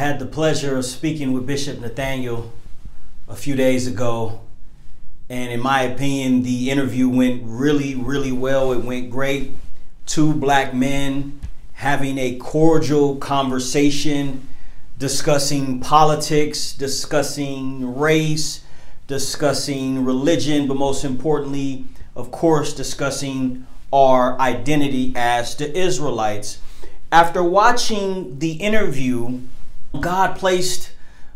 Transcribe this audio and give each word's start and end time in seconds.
had 0.00 0.18
the 0.18 0.24
pleasure 0.24 0.78
of 0.78 0.84
speaking 0.86 1.34
with 1.34 1.46
Bishop 1.46 1.78
Nathaniel 1.78 2.50
a 3.28 3.36
few 3.36 3.54
days 3.54 3.86
ago. 3.86 4.40
And 5.28 5.52
in 5.52 5.60
my 5.60 5.82
opinion, 5.82 6.42
the 6.42 6.70
interview 6.70 7.06
went 7.06 7.42
really, 7.44 7.94
really 7.94 8.32
well. 8.32 8.72
It 8.72 8.82
went 8.82 9.10
great. 9.10 9.52
Two 10.06 10.32
black 10.32 10.72
men 10.72 11.38
having 11.74 12.16
a 12.16 12.36
cordial 12.36 13.16
conversation, 13.16 14.48
discussing 14.96 15.80
politics, 15.80 16.72
discussing 16.72 17.98
race, 17.98 18.64
discussing 19.06 20.02
religion, 20.02 20.66
but 20.66 20.78
most 20.78 21.04
importantly, 21.04 21.84
of 22.16 22.30
course, 22.30 22.72
discussing 22.72 23.66
our 23.92 24.40
identity 24.40 25.12
as 25.14 25.54
the 25.56 25.70
Israelites. 25.78 26.58
After 27.12 27.44
watching 27.44 28.38
the 28.38 28.52
interview, 28.52 29.40
God 29.98 30.36
placed 30.36 30.92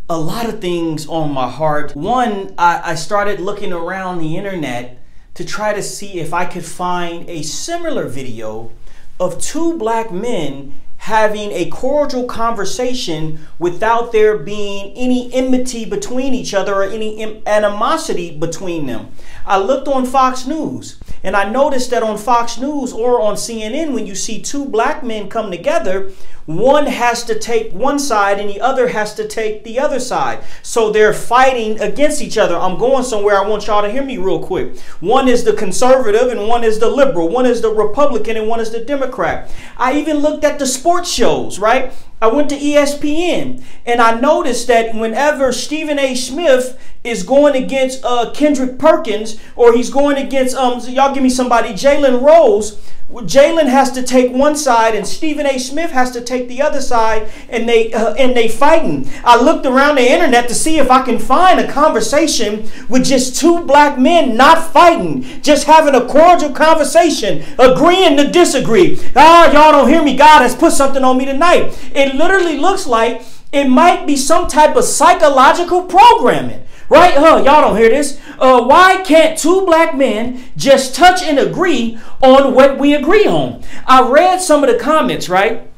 a 0.08 0.18
lot 0.18 0.48
of 0.48 0.60
things 0.60 1.06
on 1.08 1.32
my 1.32 1.48
heart. 1.48 1.96
One, 1.96 2.54
I, 2.58 2.92
I, 2.92 2.94
started 2.94 3.40
looking 3.40 3.72
around 3.72 4.18
the 4.18 4.36
internet 4.36 4.98
to 5.32 5.44
try 5.44 5.72
to 5.72 5.82
see 5.82 6.20
if 6.20 6.34
I 6.34 6.44
could 6.44 6.64
find 6.64 7.28
a 7.28 7.42
similar 7.42 8.06
video 8.06 8.70
of 9.18 9.40
two 9.40 9.78
black 9.78 10.12
men 10.12 10.74
having 10.98 11.52
a 11.52 11.68
cordial 11.68 12.24
conversation 12.24 13.38
without 13.58 14.10
there 14.12 14.38
being 14.38 14.90
any 14.96 15.32
enmity 15.34 15.84
between 15.84 16.32
each 16.32 16.54
other 16.54 16.74
or 16.74 16.84
any 16.84 17.42
animosity 17.46 18.36
between 18.36 18.86
them. 18.86 19.08
I 19.44 19.58
looked 19.58 19.86
on 19.86 20.06
Fox 20.06 20.46
News 20.46 20.98
and 21.22 21.36
I 21.36 21.50
noticed 21.50 21.90
that 21.90 22.02
on 22.02 22.16
Fox 22.16 22.58
News 22.58 22.92
or 22.92 23.20
on 23.20 23.34
CNN, 23.34 23.92
when 23.92 24.06
you 24.06 24.14
see 24.14 24.40
two 24.40 24.64
black 24.64 25.02
men 25.02 25.28
come 25.28 25.50
together, 25.50 26.10
one 26.46 26.86
has 26.86 27.24
to 27.24 27.38
take 27.38 27.72
one 27.72 27.98
side 27.98 28.38
and 28.38 28.50
the 28.50 28.60
other 28.60 28.88
has 28.88 29.14
to 29.14 29.26
take 29.26 29.64
the 29.64 29.78
other 29.78 29.98
side. 29.98 30.44
So 30.62 30.90
they're 30.90 31.14
fighting 31.14 31.80
against 31.80 32.20
each 32.20 32.36
other. 32.36 32.56
I'm 32.56 32.78
going 32.78 33.04
somewhere. 33.04 33.36
I 33.36 33.48
want 33.48 33.66
y'all 33.66 33.82
to 33.82 33.90
hear 33.90 34.04
me 34.04 34.18
real 34.18 34.44
quick. 34.44 34.78
One 35.00 35.28
is 35.28 35.44
the 35.44 35.54
conservative 35.54 36.28
and 36.28 36.46
one 36.46 36.64
is 36.64 36.78
the 36.78 36.88
liberal. 36.88 37.28
One 37.28 37.46
is 37.46 37.62
the 37.62 37.70
Republican 37.70 38.36
and 38.36 38.48
one 38.48 38.60
is 38.60 38.70
the 38.70 38.80
Democrat. 38.80 39.50
I 39.76 39.98
even 39.98 40.18
looked 40.18 40.44
at 40.44 40.58
the 40.58 40.66
sports 40.66 41.10
shows, 41.10 41.58
right? 41.58 41.92
I 42.20 42.28
went 42.28 42.48
to 42.50 42.56
ESPN 42.56 43.62
and 43.84 44.00
I 44.00 44.18
noticed 44.18 44.66
that 44.68 44.94
whenever 44.94 45.52
Stephen 45.52 45.98
A. 45.98 46.14
Smith 46.14 46.78
is 47.02 47.22
going 47.22 47.54
against 47.62 48.02
uh, 48.04 48.30
Kendrick 48.32 48.78
Perkins 48.78 49.38
or 49.56 49.74
he's 49.74 49.90
going 49.90 50.16
against, 50.16 50.56
um, 50.56 50.80
y'all 50.88 51.12
give 51.12 51.22
me 51.22 51.28
somebody, 51.28 51.70
Jalen 51.70 52.22
Rose, 52.22 52.80
Jalen 53.10 53.68
has 53.68 53.92
to 53.92 54.02
take 54.02 54.32
one 54.32 54.56
side 54.56 54.94
and 54.94 55.06
Stephen 55.06 55.46
A. 55.46 55.58
Smith 55.58 55.90
has 55.92 56.10
to 56.12 56.20
take 56.20 56.48
the 56.48 56.62
other 56.62 56.80
side, 56.80 57.30
and 57.48 57.68
they 57.68 57.92
uh, 57.92 58.14
and 58.14 58.36
they 58.36 58.48
fighting. 58.48 59.08
I 59.24 59.40
looked 59.40 59.66
around 59.66 59.96
the 59.96 60.10
internet 60.10 60.48
to 60.48 60.54
see 60.54 60.78
if 60.78 60.90
I 60.90 61.02
can 61.02 61.18
find 61.18 61.60
a 61.60 61.70
conversation 61.70 62.68
with 62.88 63.04
just 63.04 63.36
two 63.36 63.64
black 63.66 63.98
men 63.98 64.36
not 64.36 64.72
fighting, 64.72 65.22
just 65.42 65.66
having 65.66 65.94
a 65.94 66.06
cordial 66.06 66.52
conversation, 66.52 67.44
agreeing 67.58 68.16
to 68.16 68.30
disagree. 68.30 68.98
Ah, 69.14 69.52
y'all 69.52 69.72
don't 69.72 69.88
hear 69.88 70.02
me. 70.02 70.16
God 70.16 70.42
has 70.42 70.54
put 70.54 70.72
something 70.72 71.04
on 71.04 71.18
me 71.18 71.26
tonight. 71.26 71.76
It 71.94 72.14
literally 72.14 72.56
looks 72.56 72.86
like 72.86 73.22
it 73.52 73.68
might 73.68 74.06
be 74.06 74.16
some 74.16 74.48
type 74.48 74.76
of 74.76 74.84
psychological 74.84 75.82
programming. 75.84 76.66
Right? 76.88 77.14
Huh, 77.14 77.42
y'all 77.44 77.62
don't 77.62 77.76
hear 77.76 77.88
this. 77.88 78.20
Uh, 78.38 78.64
why 78.64 79.02
can't 79.02 79.38
two 79.38 79.64
black 79.64 79.96
men 79.96 80.44
just 80.56 80.94
touch 80.94 81.22
and 81.22 81.38
agree 81.38 81.98
on 82.22 82.54
what 82.54 82.78
we 82.78 82.94
agree 82.94 83.26
on? 83.26 83.62
I 83.86 84.08
read 84.08 84.40
some 84.40 84.62
of 84.62 84.70
the 84.70 84.78
comments, 84.78 85.28
right? 85.28 85.70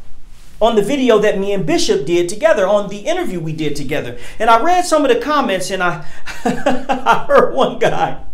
On 0.60 0.74
the 0.74 0.82
video 0.82 1.18
that 1.18 1.38
me 1.38 1.52
and 1.52 1.66
Bishop 1.66 2.06
did 2.06 2.28
together, 2.28 2.66
on 2.66 2.88
the 2.88 2.98
interview 2.98 3.38
we 3.38 3.52
did 3.52 3.76
together. 3.76 4.18
And 4.38 4.50
I 4.50 4.60
read 4.62 4.84
some 4.84 5.04
of 5.04 5.14
the 5.14 5.20
comments 5.20 5.70
and 5.70 5.82
I, 5.82 6.06
I 6.44 7.24
heard 7.28 7.54
one 7.54 7.78
guy, 7.78 8.24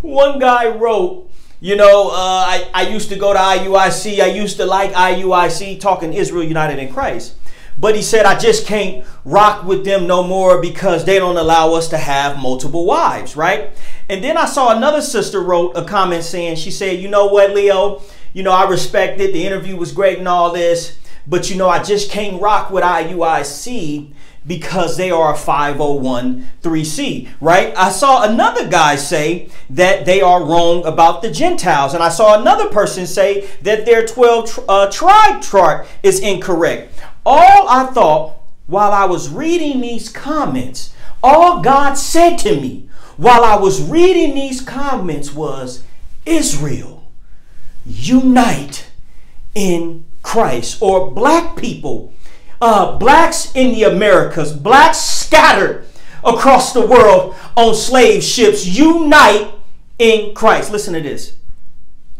one 0.00 0.38
guy 0.38 0.68
wrote, 0.68 1.30
you 1.60 1.76
know, 1.76 2.08
uh, 2.08 2.12
I, 2.14 2.68
I 2.74 2.82
used 2.88 3.08
to 3.10 3.16
go 3.16 3.32
to 3.32 3.38
IUIC. 3.38 4.20
I 4.20 4.26
used 4.26 4.56
to 4.58 4.66
like 4.66 4.92
IUIC, 4.92 5.80
talking 5.80 6.12
Israel 6.12 6.44
United 6.44 6.78
in 6.78 6.92
Christ. 6.92 7.34
But 7.78 7.94
he 7.94 8.02
said, 8.02 8.24
I 8.24 8.38
just 8.38 8.66
can't 8.66 9.04
rock 9.24 9.64
with 9.64 9.84
them 9.84 10.06
no 10.06 10.22
more 10.22 10.60
because 10.60 11.04
they 11.04 11.18
don't 11.18 11.36
allow 11.36 11.74
us 11.74 11.88
to 11.88 11.98
have 11.98 12.38
multiple 12.38 12.86
wives, 12.86 13.36
right? 13.36 13.70
And 14.08 14.24
then 14.24 14.38
I 14.38 14.46
saw 14.46 14.74
another 14.74 15.02
sister 15.02 15.40
wrote 15.40 15.76
a 15.76 15.84
comment 15.84 16.24
saying, 16.24 16.56
she 16.56 16.70
said, 16.70 17.00
you 17.00 17.08
know 17.08 17.26
what, 17.26 17.50
Leo, 17.54 18.02
you 18.32 18.42
know, 18.42 18.52
I 18.52 18.68
respect 18.68 19.20
it. 19.20 19.32
The 19.32 19.46
interview 19.46 19.76
was 19.76 19.92
great 19.92 20.18
and 20.18 20.28
all 20.28 20.52
this, 20.52 20.98
but 21.26 21.50
you 21.50 21.56
know, 21.56 21.68
I 21.68 21.82
just 21.82 22.10
can't 22.10 22.40
rock 22.40 22.70
with 22.70 22.84
IUIC 22.84 24.12
because 24.46 24.96
they 24.96 25.10
are 25.10 25.34
a 25.34 25.36
501c, 25.36 27.28
right? 27.40 27.76
I 27.76 27.90
saw 27.90 28.22
another 28.22 28.68
guy 28.68 28.94
say 28.96 29.50
that 29.70 30.04
they 30.06 30.20
are 30.20 30.44
wrong 30.44 30.84
about 30.84 31.22
the 31.22 31.30
Gentiles. 31.30 31.94
And 31.94 32.02
I 32.02 32.10
saw 32.10 32.40
another 32.40 32.68
person 32.68 33.06
say 33.06 33.48
that 33.62 33.84
their 33.86 34.06
12 34.06 34.64
uh, 34.68 34.90
tribe 34.90 35.42
chart 35.42 35.88
is 36.02 36.20
incorrect. 36.20 36.95
All 37.28 37.68
I 37.68 37.86
thought 37.86 38.36
while 38.68 38.92
I 38.92 39.04
was 39.04 39.28
reading 39.28 39.80
these 39.80 40.08
comments, 40.08 40.94
all 41.24 41.60
God 41.60 41.94
said 41.94 42.36
to 42.36 42.60
me 42.60 42.88
while 43.16 43.42
I 43.42 43.56
was 43.56 43.82
reading 43.82 44.36
these 44.36 44.60
comments 44.60 45.34
was 45.34 45.82
Israel, 46.24 47.10
unite 47.84 48.88
in 49.56 50.04
Christ. 50.22 50.80
Or 50.80 51.10
black 51.10 51.56
people, 51.56 52.14
uh, 52.60 52.96
blacks 52.96 53.52
in 53.56 53.72
the 53.72 53.82
Americas, 53.82 54.52
blacks 54.52 54.98
scattered 54.98 55.84
across 56.22 56.72
the 56.72 56.86
world 56.86 57.34
on 57.56 57.74
slave 57.74 58.22
ships, 58.22 58.64
unite 58.66 59.52
in 59.98 60.32
Christ. 60.32 60.70
Listen 60.70 60.94
to 60.94 61.00
this. 61.00 61.36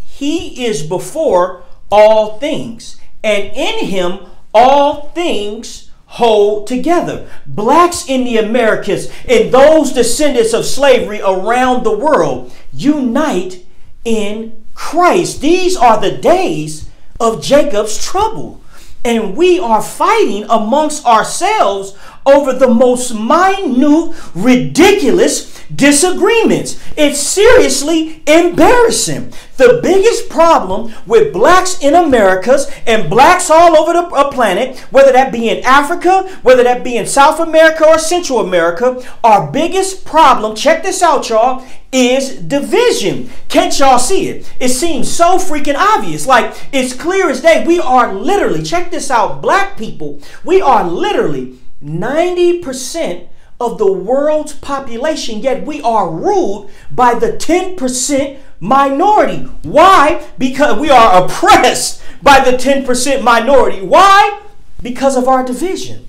He 0.00 0.66
is 0.66 0.82
before 0.82 1.62
all 1.92 2.40
things, 2.40 3.00
and 3.22 3.44
in 3.54 3.86
him 3.86 4.26
all 4.56 5.10
things 5.10 5.90
hold 6.06 6.66
together. 6.66 7.28
Blacks 7.46 8.08
in 8.08 8.24
the 8.24 8.38
Americas 8.38 9.12
and 9.28 9.52
those 9.52 9.92
descendants 9.92 10.54
of 10.54 10.64
slavery 10.64 11.20
around 11.20 11.84
the 11.84 11.96
world 11.96 12.52
unite 12.72 13.64
in 14.04 14.64
Christ. 14.72 15.42
These 15.42 15.76
are 15.76 16.00
the 16.00 16.16
days 16.16 16.88
of 17.20 17.42
Jacob's 17.42 18.02
trouble. 18.02 18.62
And 19.04 19.36
we 19.36 19.58
are 19.58 19.82
fighting 19.82 20.46
amongst 20.48 21.04
ourselves 21.04 21.94
over 22.24 22.52
the 22.52 22.68
most 22.68 23.14
minute, 23.14 24.14
ridiculous 24.34 25.55
disagreements. 25.74 26.80
It's 26.96 27.20
seriously 27.20 28.22
embarrassing. 28.26 29.32
The 29.56 29.80
biggest 29.82 30.28
problem 30.28 30.92
with 31.06 31.32
blacks 31.32 31.82
in 31.82 31.94
Americas 31.94 32.70
and 32.86 33.08
blacks 33.08 33.50
all 33.50 33.76
over 33.76 33.92
the 33.92 34.06
uh, 34.14 34.30
planet, 34.30 34.78
whether 34.90 35.12
that 35.12 35.32
be 35.32 35.48
in 35.48 35.64
Africa, 35.64 36.28
whether 36.42 36.62
that 36.62 36.84
be 36.84 36.96
in 36.96 37.06
South 37.06 37.40
America 37.40 37.86
or 37.86 37.98
Central 37.98 38.40
America, 38.40 39.02
our 39.24 39.50
biggest 39.50 40.04
problem, 40.04 40.54
check 40.54 40.82
this 40.82 41.02
out, 41.02 41.28
y'all, 41.28 41.66
is 41.90 42.36
division. 42.36 43.30
Can't 43.48 43.78
y'all 43.78 43.98
see 43.98 44.28
it? 44.28 44.52
It 44.60 44.68
seems 44.68 45.10
so 45.10 45.38
freaking 45.38 45.76
obvious. 45.76 46.26
Like 46.26 46.54
it's 46.72 46.92
clear 46.92 47.30
as 47.30 47.40
day. 47.40 47.64
We 47.66 47.80
are 47.80 48.14
literally, 48.14 48.62
check 48.62 48.90
this 48.90 49.10
out, 49.10 49.40
black 49.40 49.78
people, 49.78 50.20
we 50.44 50.60
are 50.60 50.86
literally 50.88 51.58
90% 51.82 53.28
of 53.60 53.78
the 53.78 53.90
world's 53.90 54.52
population, 54.52 55.40
yet 55.40 55.64
we 55.66 55.80
are 55.82 56.10
ruled 56.10 56.70
by 56.90 57.14
the 57.14 57.32
10% 57.32 58.38
minority. 58.60 59.44
Why? 59.62 60.26
Because 60.38 60.78
we 60.78 60.90
are 60.90 61.24
oppressed 61.24 62.02
by 62.22 62.40
the 62.40 62.56
10% 62.56 63.22
minority. 63.22 63.82
Why? 63.82 64.42
Because 64.82 65.16
of 65.16 65.28
our 65.28 65.44
division. 65.44 66.06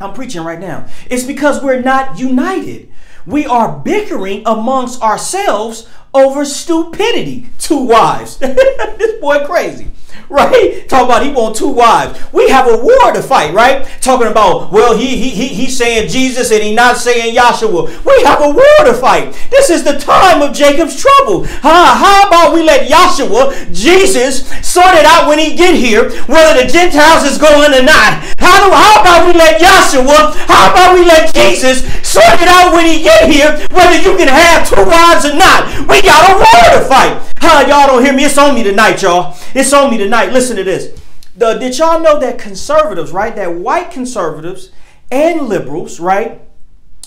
I'm 0.00 0.12
preaching 0.14 0.42
right 0.42 0.58
now. 0.58 0.88
It's 1.08 1.24
because 1.24 1.62
we're 1.62 1.80
not 1.80 2.18
united. 2.18 2.88
We 3.26 3.46
are 3.46 3.78
bickering 3.78 4.42
amongst 4.44 5.00
ourselves 5.00 5.88
over 6.14 6.44
stupidity. 6.44 7.48
Two 7.58 7.84
wives. 7.84 8.36
this 8.38 9.20
boy 9.20 9.44
crazy 9.44 9.92
right? 10.32 10.88
Talking 10.88 11.06
about 11.06 11.22
he 11.22 11.30
want 11.30 11.54
two 11.54 11.68
wives. 11.68 12.18
We 12.32 12.48
have 12.48 12.66
a 12.66 12.76
war 12.76 13.12
to 13.12 13.22
fight, 13.22 13.52
right? 13.52 13.86
Talking 14.00 14.28
about, 14.28 14.72
well, 14.72 14.96
he 14.96 15.16
he 15.16 15.30
he 15.30 15.48
he's 15.48 15.76
saying 15.76 16.08
Jesus 16.08 16.50
and 16.50 16.62
he 16.62 16.74
not 16.74 16.96
saying 16.96 17.36
Yahshua. 17.36 18.04
We 18.04 18.24
have 18.24 18.40
a 18.40 18.48
war 18.48 18.78
to 18.84 18.94
fight. 18.94 19.36
This 19.50 19.68
is 19.68 19.84
the 19.84 19.98
time 19.98 20.40
of 20.40 20.56
Jacob's 20.56 20.96
trouble. 20.96 21.44
Huh? 21.60 21.94
How 21.94 22.26
about 22.26 22.54
we 22.54 22.62
let 22.62 22.88
Yahshua, 22.88 23.72
Jesus, 23.74 24.48
sort 24.66 24.96
it 24.96 25.04
out 25.04 25.28
when 25.28 25.38
he 25.38 25.54
get 25.54 25.74
here, 25.74 26.10
whether 26.26 26.64
the 26.64 26.66
Gentiles 26.66 27.24
is 27.24 27.36
going 27.36 27.74
or 27.74 27.84
not. 27.84 28.24
How, 28.40 28.64
do, 28.64 28.72
how 28.72 29.04
about 29.04 29.26
we 29.28 29.38
let 29.38 29.60
Yahshua, 29.60 30.34
how 30.48 30.72
about 30.72 30.94
we 30.96 31.04
let 31.04 31.34
Jesus 31.34 31.84
sort 32.00 32.40
it 32.40 32.48
out 32.48 32.72
when 32.72 32.86
he 32.86 33.02
get 33.02 33.28
here, 33.28 33.52
whether 33.68 33.96
you 34.00 34.16
can 34.16 34.28
have 34.28 34.68
two 34.68 34.80
wives 34.80 35.24
or 35.24 35.36
not. 35.36 35.68
We 35.88 36.00
got 36.02 36.30
a 36.30 36.34
war 36.34 36.80
to 36.80 36.88
fight. 36.88 37.32
Huh, 37.38 37.66
y'all 37.68 37.86
don't 37.86 38.04
hear 38.04 38.12
me? 38.12 38.24
It's 38.24 38.38
on 38.38 38.54
me 38.54 38.62
tonight, 38.62 39.02
y'all. 39.02 39.36
It's 39.54 39.72
on 39.72 39.90
me 39.90 39.98
tonight. 39.98 40.32
Listen 40.32 40.56
to 40.56 40.64
this. 40.64 41.00
The, 41.36 41.54
did 41.54 41.78
y'all 41.78 42.00
know 42.00 42.20
that 42.20 42.38
conservatives, 42.38 43.12
right, 43.12 43.34
that 43.36 43.54
white 43.54 43.90
conservatives 43.90 44.70
and 45.10 45.48
liberals, 45.48 45.98
right? 45.98 46.40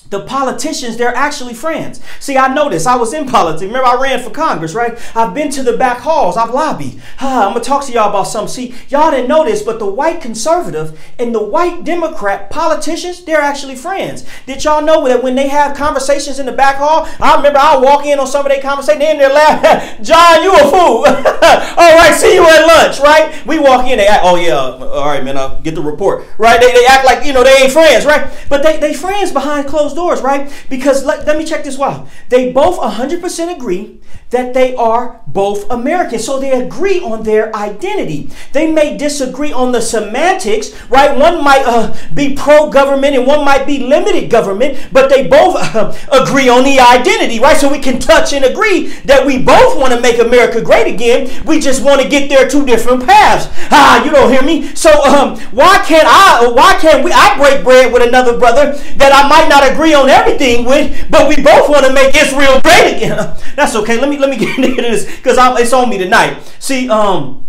The 0.10 0.22
politicians, 0.22 0.98
they're 0.98 1.16
actually 1.16 1.54
friends. 1.54 2.02
See, 2.20 2.38
I 2.38 2.54
noticed 2.54 2.88
I 2.88 2.96
was 2.96 3.14
in 3.14 3.28
politics. 3.28 3.64
Remember, 3.64 3.88
I 3.88 4.00
ran 4.00 4.22
for 4.22 4.30
Congress, 4.30 4.74
right? 4.74 4.98
I've 5.16 5.34
been 5.34 5.50
to 5.52 5.64
the 5.64 5.78
back 5.78 6.00
halls, 6.00 6.38
I've 6.38 6.54
lobbied. 6.54 7.02
I'm 7.20 7.54
gonna 7.54 7.64
talk 7.64 7.86
to 7.86 7.92
y'all 7.92 8.10
about 8.10 8.24
something. 8.24 8.54
See, 8.54 8.76
y'all 8.90 9.12
didn't 9.12 9.28
know 9.28 9.44
this, 9.44 9.64
but 9.64 9.80
the 9.80 9.88
white 9.88 10.22
conservative 10.22 11.00
and 11.18 11.34
the 11.34 11.44
white 11.44 11.84
Democrat 11.84 12.50
politicians, 12.50 13.26
they're 13.26 13.42
actually 13.42 13.76
friends. 13.76 14.26
Did 14.46 14.64
y'all 14.64 14.84
know 14.84 15.08
that 15.08 15.24
when 15.24 15.36
they 15.36 15.48
have 15.48 15.76
conversations 15.76 16.40
in 16.40 16.46
the 16.46 16.52
back 16.52 16.78
hall? 16.78 17.08
I 17.20 17.36
remember 17.36 17.60
I 17.60 17.78
walk 17.78 18.06
in 18.06 18.20
on 18.20 18.28
some 18.28 18.46
of 18.46 18.52
their 18.52 18.62
conversations, 18.62 19.04
they 19.04 19.12
in 19.12 19.18
there 19.18 19.34
laughing, 19.34 20.04
John, 20.04 20.44
you 20.44 20.54
a 20.54 20.64
fool. 20.70 21.06
all 21.06 21.96
right, 21.98 22.14
see 22.16 22.36
you 22.36 22.46
at 22.46 22.66
lunch, 22.66 23.00
right? 23.00 23.46
We 23.46 23.60
walk 23.60 23.88
in, 23.88 23.98
they 23.98 24.08
act, 24.08 24.24
oh 24.24 24.36
yeah, 24.36 24.56
all 24.56 25.08
right, 25.08 25.24
man, 25.24 25.38
I'll 25.38 25.60
get 25.62 25.76
the 25.76 25.82
report, 25.82 26.26
right? 26.38 26.60
They, 26.60 26.72
they 26.72 26.86
act 26.86 27.06
like, 27.06 27.26
you 27.26 27.34
know, 27.34 27.44
they 27.44 27.64
ain't 27.64 27.72
friends, 27.72 28.06
right? 28.06 28.32
But 28.50 28.64
they, 28.64 28.78
they 28.78 28.94
friends 28.94 29.32
behind 29.32 29.68
closed 29.68 29.95
doors, 29.96 30.22
right? 30.22 30.52
Because 30.70 31.04
let, 31.04 31.26
let 31.26 31.38
me 31.38 31.46
check 31.46 31.64
this 31.64 31.80
out. 31.80 32.08
They 32.30 32.52
both 32.52 32.80
100% 32.80 33.56
agree 33.56 34.00
that 34.32 34.54
they 34.54 34.76
are 34.76 35.22
both 35.28 35.70
American. 35.70 36.20
So 36.20 36.40
they 36.40 36.52
agree 36.52 37.00
on 37.00 37.24
their 37.24 37.56
identity. 37.56 38.30
They 38.54 38.72
may 38.72 38.98
disagree 38.98 39.54
on 39.54 39.72
the 39.72 39.82
semantics, 39.82 40.74
right? 40.90 41.16
One 41.16 41.44
might 41.44 41.64
uh, 41.66 41.96
be 42.14 42.36
pro 42.36 42.70
government 42.70 43.16
and 43.16 43.28
one 43.28 43.46
might 43.46 43.66
be 43.66 43.80
limited 43.80 44.30
government, 44.30 44.90
but 44.92 45.10
they 45.10 45.28
both 45.28 45.56
uh, 45.76 45.94
agree 46.12 46.50
on 46.50 46.64
the 46.64 46.80
identity, 46.80 47.40
right? 47.40 47.56
So 47.56 47.72
we 47.72 47.80
can 47.80 48.00
touch 48.00 48.34
and 48.34 48.44
agree 48.44 48.88
that 49.06 49.26
we 49.26 49.42
both 49.42 49.78
want 49.78 49.94
to 49.94 50.02
make 50.02 50.20
America 50.20 50.62
great 50.62 50.94
again. 50.94 51.30
We 51.46 51.60
just 51.60 51.84
want 51.84 52.02
to 52.02 52.10
get 52.10 52.28
there 52.28 52.50
two 52.50 52.66
different 52.66 53.06
paths. 53.06 53.48
Ah, 53.72 54.04
you 54.04 54.12
don't 54.12 54.32
hear 54.32 54.44
me? 54.44 54.74
So 54.76 54.92
um, 55.04 55.40
why 55.52 55.84
can't 55.86 56.08
I, 56.08 56.50
why 56.50 56.78
can't 56.80 57.04
we, 57.04 57.12
I 57.14 57.38
break 57.38 57.64
bread 57.64 57.94
with 57.94 58.02
another 58.02 58.38
brother 58.38 58.74
that 58.74 59.12
I 59.14 59.28
might 59.30 59.48
not 59.50 59.70
agree 59.70 59.85
on 59.94 60.10
everything 60.10 60.66
with, 60.66 61.10
but 61.10 61.28
we 61.28 61.36
both 61.42 61.70
want 61.70 61.86
to 61.86 61.94
make 61.94 62.16
Israel 62.16 62.60
great 62.62 62.98
again. 62.98 63.36
That's 63.56 63.76
okay. 63.76 64.00
Let 64.00 64.10
me, 64.10 64.18
let 64.18 64.30
me 64.30 64.38
get 64.40 64.58
into 64.58 64.82
this 64.82 65.06
because 65.06 65.38
it's 65.60 65.74
on 65.74 65.90
me 65.90 65.98
tonight. 65.98 66.42
See, 66.60 66.90
um, 66.90 67.45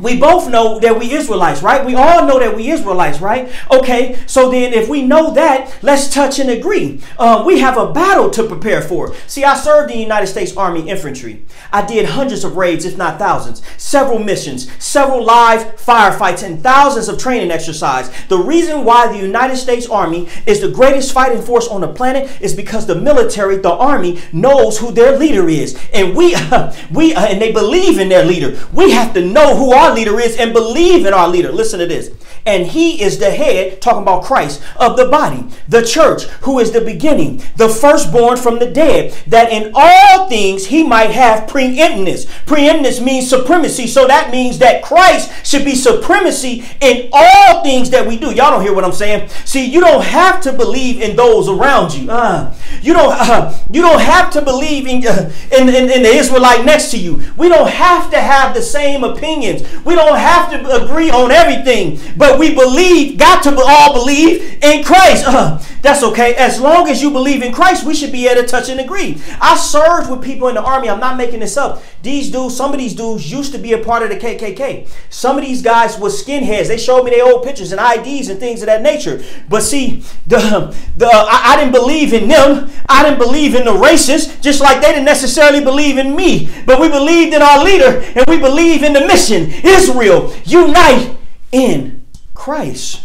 we 0.00 0.18
both 0.18 0.48
know 0.48 0.78
that 0.80 0.98
we 0.98 1.12
Israelites, 1.12 1.62
right? 1.62 1.84
We 1.84 1.94
all 1.94 2.26
know 2.26 2.38
that 2.38 2.56
we 2.56 2.70
Israelites, 2.70 3.20
right? 3.20 3.52
Okay, 3.70 4.18
so 4.26 4.50
then 4.50 4.72
if 4.72 4.88
we 4.88 5.02
know 5.02 5.34
that, 5.34 5.76
let's 5.82 6.08
touch 6.08 6.38
and 6.38 6.48
agree. 6.50 7.00
Uh, 7.18 7.42
we 7.46 7.60
have 7.60 7.76
a 7.76 7.92
battle 7.92 8.30
to 8.30 8.44
prepare 8.44 8.80
for. 8.80 9.14
See, 9.26 9.44
I 9.44 9.54
served 9.54 9.90
in 9.90 9.98
the 9.98 10.02
United 10.02 10.28
States 10.28 10.56
Army 10.56 10.88
Infantry. 10.88 11.44
I 11.72 11.84
did 11.84 12.06
hundreds 12.06 12.44
of 12.44 12.56
raids, 12.56 12.84
if 12.86 12.96
not 12.96 13.18
thousands, 13.18 13.62
several 13.76 14.18
missions, 14.18 14.70
several 14.82 15.24
live 15.24 15.76
firefights, 15.76 16.42
and 16.42 16.62
thousands 16.62 17.08
of 17.08 17.18
training 17.18 17.50
exercises. 17.50 18.12
The 18.28 18.38
reason 18.38 18.84
why 18.84 19.12
the 19.12 19.18
United 19.18 19.56
States 19.56 19.86
Army 19.86 20.28
is 20.46 20.60
the 20.60 20.70
greatest 20.70 21.12
fighting 21.12 21.42
force 21.42 21.68
on 21.68 21.82
the 21.82 21.92
planet 21.92 22.40
is 22.40 22.54
because 22.54 22.86
the 22.86 22.94
military, 22.94 23.58
the 23.58 23.70
Army, 23.70 24.20
knows 24.32 24.78
who 24.78 24.90
their 24.90 25.18
leader 25.18 25.48
is, 25.48 25.78
and 25.92 26.16
we, 26.16 26.34
we, 26.90 27.14
uh, 27.14 27.26
and 27.26 27.42
they 27.42 27.52
believe 27.52 27.98
in 27.98 28.08
their 28.08 28.24
leader. 28.24 28.58
We 28.72 28.92
have 28.92 29.12
to 29.14 29.26
know 29.26 29.54
who 29.56 29.72
our 29.72 29.81
leader 29.90 30.20
is 30.20 30.36
and 30.36 30.52
believe 30.52 31.06
in 31.06 31.14
our 31.14 31.28
leader. 31.28 31.50
Listen 31.50 31.80
to 31.80 31.86
this. 31.86 32.10
And 32.44 32.66
he 32.66 33.00
is 33.02 33.18
the 33.18 33.30
head, 33.30 33.80
talking 33.80 34.02
about 34.02 34.24
Christ, 34.24 34.60
of 34.76 34.96
the 34.96 35.06
body, 35.08 35.46
the 35.68 35.82
church, 35.82 36.24
who 36.42 36.58
is 36.58 36.72
the 36.72 36.80
beginning, 36.80 37.40
the 37.56 37.68
firstborn 37.68 38.36
from 38.36 38.58
the 38.58 38.70
dead, 38.70 39.12
that 39.28 39.52
in 39.52 39.70
all 39.74 40.28
things 40.28 40.66
he 40.66 40.82
might 40.82 41.12
have 41.12 41.46
preeminence. 41.46 42.26
Preeminence 42.46 43.00
means 43.00 43.30
supremacy. 43.30 43.86
So 43.86 44.08
that 44.08 44.30
means 44.32 44.58
that 44.58 44.82
Christ 44.82 45.46
should 45.46 45.64
be 45.64 45.76
supremacy 45.76 46.64
in 46.80 47.08
all 47.12 47.62
things 47.62 47.90
that 47.90 48.06
we 48.06 48.18
do. 48.18 48.26
Y'all 48.26 48.50
don't 48.50 48.62
hear 48.62 48.74
what 48.74 48.84
I'm 48.84 48.92
saying? 48.92 49.28
See, 49.44 49.64
you 49.64 49.80
don't 49.80 50.04
have 50.04 50.40
to 50.42 50.52
believe 50.52 51.00
in 51.00 51.14
those 51.14 51.48
around 51.48 51.94
you. 51.94 52.10
Uh, 52.10 52.52
you 52.80 52.92
don't. 52.92 53.12
Uh, 53.12 53.58
you 53.70 53.82
don't 53.82 54.00
have 54.00 54.30
to 54.32 54.42
believe 54.42 54.86
in, 54.86 55.06
uh, 55.06 55.32
in, 55.56 55.68
in 55.68 55.90
in 55.90 56.02
the 56.02 56.08
Israelite 56.08 56.64
next 56.64 56.90
to 56.90 56.98
you. 56.98 57.22
We 57.36 57.48
don't 57.48 57.68
have 57.68 58.10
to 58.10 58.20
have 58.20 58.54
the 58.54 58.62
same 58.62 59.04
opinions. 59.04 59.62
We 59.84 59.94
don't 59.94 60.18
have 60.18 60.50
to 60.50 60.84
agree 60.84 61.10
on 61.10 61.30
everything. 61.30 61.98
But 62.16 62.38
we 62.38 62.54
believe, 62.54 63.18
got 63.18 63.42
to 63.44 63.62
all 63.64 63.94
believe 63.94 64.62
in 64.62 64.84
Christ. 64.84 65.24
Uh, 65.26 65.62
that's 65.82 66.04
okay. 66.04 66.34
As 66.36 66.60
long 66.60 66.88
as 66.88 67.02
you 67.02 67.10
believe 67.10 67.42
in 67.42 67.52
Christ, 67.52 67.84
we 67.84 67.94
should 67.94 68.12
be 68.12 68.28
able 68.28 68.42
to 68.42 68.46
touch 68.46 68.68
and 68.68 68.78
agree. 68.78 69.20
I 69.40 69.56
served 69.56 70.10
with 70.10 70.22
people 70.22 70.48
in 70.48 70.54
the 70.54 70.62
army. 70.62 70.88
I'm 70.88 71.00
not 71.00 71.16
making 71.16 71.40
this 71.40 71.56
up. 71.56 71.82
These 72.02 72.30
dudes, 72.30 72.56
some 72.56 72.72
of 72.72 72.78
these 72.78 72.94
dudes 72.94 73.30
used 73.30 73.52
to 73.52 73.58
be 73.58 73.72
a 73.72 73.78
part 73.78 74.04
of 74.04 74.08
the 74.08 74.16
KKK. 74.16 74.88
Some 75.10 75.38
of 75.38 75.44
these 75.44 75.60
guys 75.60 75.98
were 75.98 76.08
skinheads. 76.08 76.68
They 76.68 76.78
showed 76.78 77.02
me 77.04 77.10
their 77.10 77.24
old 77.24 77.44
pictures 77.44 77.72
and 77.72 77.80
IDs 77.80 78.28
and 78.28 78.38
things 78.38 78.62
of 78.62 78.66
that 78.66 78.82
nature. 78.82 79.24
But 79.48 79.62
see, 79.62 80.04
the, 80.26 80.74
the 80.96 81.06
I, 81.06 81.52
I 81.52 81.56
didn't 81.56 81.72
believe 81.72 82.12
in 82.12 82.28
them. 82.28 82.61
I 82.88 83.02
didn't 83.02 83.18
believe 83.18 83.54
in 83.54 83.64
the 83.64 83.72
racists, 83.72 84.40
just 84.40 84.60
like 84.60 84.80
they 84.80 84.88
didn't 84.88 85.04
necessarily 85.04 85.62
believe 85.62 85.98
in 85.98 86.14
me. 86.16 86.50
But 86.66 86.80
we 86.80 86.88
believed 86.88 87.34
in 87.34 87.42
our 87.42 87.64
leader 87.64 88.00
and 88.16 88.24
we 88.26 88.38
believe 88.38 88.82
in 88.82 88.92
the 88.92 89.00
mission. 89.00 89.50
Israel, 89.64 90.34
unite 90.44 91.16
in 91.52 92.06
Christ. 92.34 93.04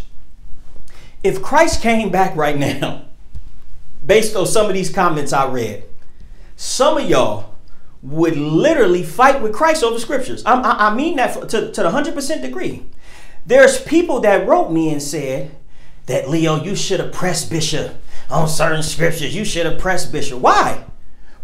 If 1.24 1.42
Christ 1.42 1.82
came 1.82 2.10
back 2.10 2.36
right 2.36 2.58
now, 2.58 3.06
based 4.06 4.36
on 4.36 4.46
some 4.46 4.68
of 4.68 4.74
these 4.74 4.90
comments 4.90 5.34
I 5.34 5.48
read, 5.48 5.84
some 6.56 6.98
of 6.98 7.10
y'all 7.10 7.56
would 8.02 8.38
literally 8.38 9.04
fight 9.04 9.42
with 9.42 9.54
Christ 9.54 9.84
over 9.84 10.00
scriptures. 10.00 10.44
I, 10.46 10.54
I, 10.62 10.88
I 10.88 10.96
mean 10.96 11.18
that 11.18 11.50
to, 11.50 11.72
to 11.72 11.84
the 11.84 11.90
100% 11.90 12.42
degree. 12.42 12.86
There's 13.46 13.82
people 13.82 14.20
that 14.22 14.48
wrote 14.48 14.72
me 14.72 14.90
and 14.90 15.02
said 15.02 15.56
that, 16.06 16.30
Leo, 16.30 16.62
you 16.64 16.76
should 16.76 17.00
have 17.00 17.12
pressed 17.12 17.50
Bishop 17.50 17.96
on 18.30 18.48
certain 18.48 18.84
scriptures. 18.84 19.36
You 19.36 19.46
should 19.46 19.66
have 19.66 19.80
pressed 19.80 20.12
Bishop. 20.12 20.40
Why? 20.40 20.84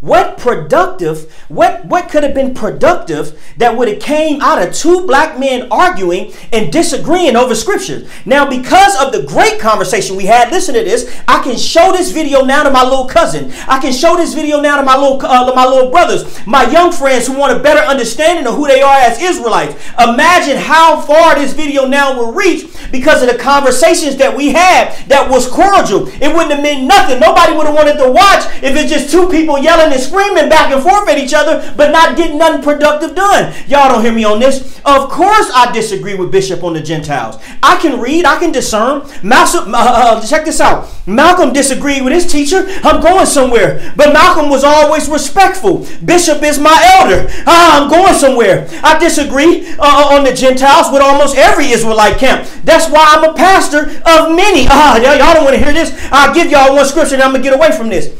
What 0.04 0.36
productive, 0.36 1.32
what, 1.48 1.86
what 1.86 2.10
could 2.10 2.24
have 2.24 2.34
been 2.34 2.52
productive 2.52 3.40
that 3.56 3.74
would 3.74 3.88
have 3.88 4.02
came 4.02 4.42
out 4.42 4.60
of 4.60 4.74
two 4.74 5.06
black 5.06 5.40
men 5.40 5.66
arguing 5.70 6.34
and 6.52 6.70
disagreeing 6.70 7.36
over 7.36 7.54
scriptures? 7.54 8.06
Now, 8.26 8.44
because 8.46 9.02
of 9.02 9.12
the 9.12 9.22
great 9.22 9.58
conversation 9.58 10.14
we 10.14 10.26
had, 10.26 10.50
listen 10.50 10.74
to 10.74 10.84
this. 10.84 11.10
I 11.26 11.42
can 11.42 11.56
show 11.56 11.90
this 11.90 12.10
video 12.10 12.44
now 12.44 12.64
to 12.64 12.70
my 12.70 12.84
little 12.84 13.06
cousin. 13.06 13.50
I 13.66 13.80
can 13.80 13.94
show 13.94 14.14
this 14.18 14.34
video 14.34 14.60
now 14.60 14.76
to 14.76 14.82
my 14.82 14.94
little, 14.94 15.24
uh, 15.24 15.54
my 15.54 15.64
little 15.64 15.90
brothers, 15.90 16.46
my 16.46 16.70
young 16.70 16.92
friends 16.92 17.26
who 17.26 17.38
want 17.38 17.58
a 17.58 17.62
better 17.62 17.80
understanding 17.80 18.46
of 18.46 18.56
who 18.56 18.68
they 18.68 18.82
are 18.82 18.98
as 18.98 19.18
Israelites. 19.22 19.74
Imagine 19.98 20.58
how 20.58 21.00
far 21.00 21.34
this 21.34 21.54
video 21.54 21.86
now 21.86 22.14
will 22.14 22.34
reach 22.34 22.66
because 22.92 23.22
of 23.22 23.30
the 23.30 23.38
conversations 23.38 24.16
that 24.16 24.36
we 24.36 24.52
had 24.52 24.94
that 25.08 25.30
was 25.30 25.48
cordial. 25.48 26.08
It 26.20 26.28
wouldn't 26.28 26.52
have 26.52 26.62
meant 26.62 26.84
nothing. 26.86 27.20
Nobody 27.20 27.56
would 27.56 27.64
have 27.64 27.74
wanted 27.74 27.96
to 27.96 28.12
watch 28.12 28.44
if 28.62 28.76
it's 28.76 28.92
just 28.92 29.10
two 29.10 29.30
people 29.30 29.58
yelling 29.58 29.93
and 29.94 30.02
screaming 30.02 30.48
back 30.48 30.72
and 30.72 30.82
forth 30.82 31.08
at 31.08 31.18
each 31.18 31.32
other, 31.32 31.72
but 31.76 31.92
not 31.92 32.16
getting 32.16 32.36
nothing 32.36 32.62
productive 32.62 33.14
done. 33.14 33.54
Y'all 33.68 33.88
don't 33.88 34.02
hear 34.02 34.12
me 34.12 34.24
on 34.24 34.40
this. 34.40 34.80
Of 34.84 35.08
course, 35.08 35.50
I 35.54 35.72
disagree 35.72 36.14
with 36.14 36.32
Bishop 36.32 36.64
on 36.64 36.74
the 36.74 36.82
Gentiles. 36.82 37.40
I 37.62 37.78
can 37.80 38.00
read, 38.00 38.24
I 38.24 38.38
can 38.38 38.50
discern. 38.52 39.08
Malcolm, 39.22 39.74
uh, 39.74 39.78
uh, 39.78 40.26
check 40.26 40.44
this 40.44 40.60
out. 40.60 40.90
Malcolm 41.06 41.52
disagreed 41.52 42.02
with 42.02 42.12
his 42.12 42.30
teacher. 42.30 42.66
I'm 42.82 43.00
going 43.00 43.26
somewhere. 43.26 43.92
But 43.96 44.12
Malcolm 44.12 44.50
was 44.50 44.64
always 44.64 45.08
respectful. 45.08 45.86
Bishop 46.04 46.42
is 46.42 46.58
my 46.58 46.76
elder. 46.98 47.28
Ah, 47.46 47.82
I'm 47.84 47.90
going 47.90 48.14
somewhere. 48.14 48.68
I 48.82 48.98
disagree 48.98 49.68
uh, 49.78 50.10
on 50.12 50.24
the 50.24 50.34
Gentiles 50.34 50.92
with 50.92 51.02
almost 51.02 51.36
every 51.36 51.70
Israelite 51.70 52.18
camp. 52.18 52.48
That's 52.64 52.90
why 52.90 53.04
I'm 53.06 53.30
a 53.30 53.34
pastor 53.34 53.82
of 54.04 54.34
many. 54.34 54.66
Ah, 54.68 54.96
y'all 54.96 55.34
don't 55.34 55.44
want 55.44 55.56
to 55.56 55.62
hear 55.62 55.72
this. 55.72 55.92
I'll 56.10 56.34
give 56.34 56.50
y'all 56.50 56.74
one 56.74 56.84
scripture 56.84 57.14
and 57.14 57.22
I'm 57.22 57.30
going 57.30 57.42
to 57.42 57.48
get 57.48 57.56
away 57.56 57.70
from 57.76 57.88
this. 57.88 58.12